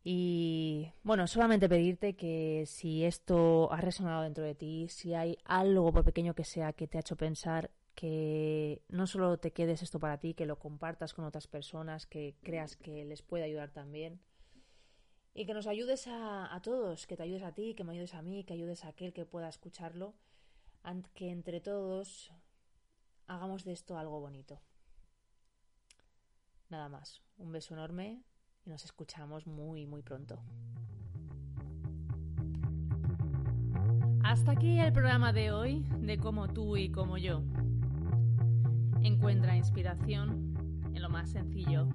y 0.10 0.94
bueno, 1.04 1.28
solamente 1.28 1.68
pedirte 1.68 2.16
que 2.16 2.64
si 2.66 3.04
esto 3.04 3.70
ha 3.74 3.82
resonado 3.82 4.24
dentro 4.24 4.42
de 4.46 4.56
ti, 4.56 4.88
si 4.88 5.14
hay 5.14 5.38
algo, 5.44 5.92
por 5.92 6.06
pequeño 6.06 6.34
que 6.34 6.46
sea, 6.46 6.72
que 6.72 6.88
te 6.88 6.98
ha 6.98 7.02
hecho 7.02 7.18
pensar, 7.18 7.72
que 7.94 8.82
no 8.88 9.06
solo 9.06 9.38
te 9.38 9.52
quedes 9.52 9.82
esto 9.82 10.00
para 10.00 10.18
ti, 10.18 10.34
que 10.34 10.46
lo 10.46 10.60
compartas 10.60 11.14
con 11.14 11.26
otras 11.26 11.48
personas, 11.48 12.06
que 12.06 12.38
creas 12.42 12.78
que 12.78 13.04
les 13.04 13.22
puede 13.22 13.44
ayudar 13.44 13.72
también. 13.72 14.22
Y 15.34 15.46
que 15.46 15.54
nos 15.54 15.68
ayudes 15.68 16.08
a, 16.08 16.56
a 16.56 16.62
todos, 16.62 17.06
que 17.06 17.18
te 17.18 17.24
ayudes 17.24 17.44
a 17.44 17.52
ti, 17.52 17.76
que 17.76 17.84
me 17.84 17.92
ayudes 17.92 18.14
a 18.14 18.22
mí, 18.22 18.46
que 18.46 18.54
ayudes 18.54 18.86
a 18.86 18.88
aquel 18.88 19.12
que 19.12 19.26
pueda 19.26 19.50
escucharlo, 19.50 20.14
que 21.16 21.32
entre 21.32 21.60
todos 21.60 22.32
hagamos 23.26 23.66
de 23.66 23.74
esto 23.74 23.98
algo 23.98 24.22
bonito. 24.22 24.62
Nada 26.70 26.88
más. 26.88 27.22
Un 27.38 27.52
beso 27.52 27.74
enorme 27.74 28.24
y 28.68 28.70
nos 28.70 28.84
escuchamos 28.84 29.48
muy, 29.48 29.86
muy 29.86 30.02
pronto. 30.02 30.38
Hasta 34.24 34.52
aquí 34.52 34.80
el 34.80 34.92
programa 34.92 35.32
de 35.32 35.52
hoy 35.52 35.86
de 36.00 36.18
Como 36.18 36.50
tú 36.50 36.76
y 36.76 36.92
como 36.92 37.18
yo. 37.18 37.42
Encuentra 39.02 39.56
inspiración 39.56 40.54
en 40.94 41.02
lo 41.02 41.10
más 41.10 41.30
sencillo 41.30 41.88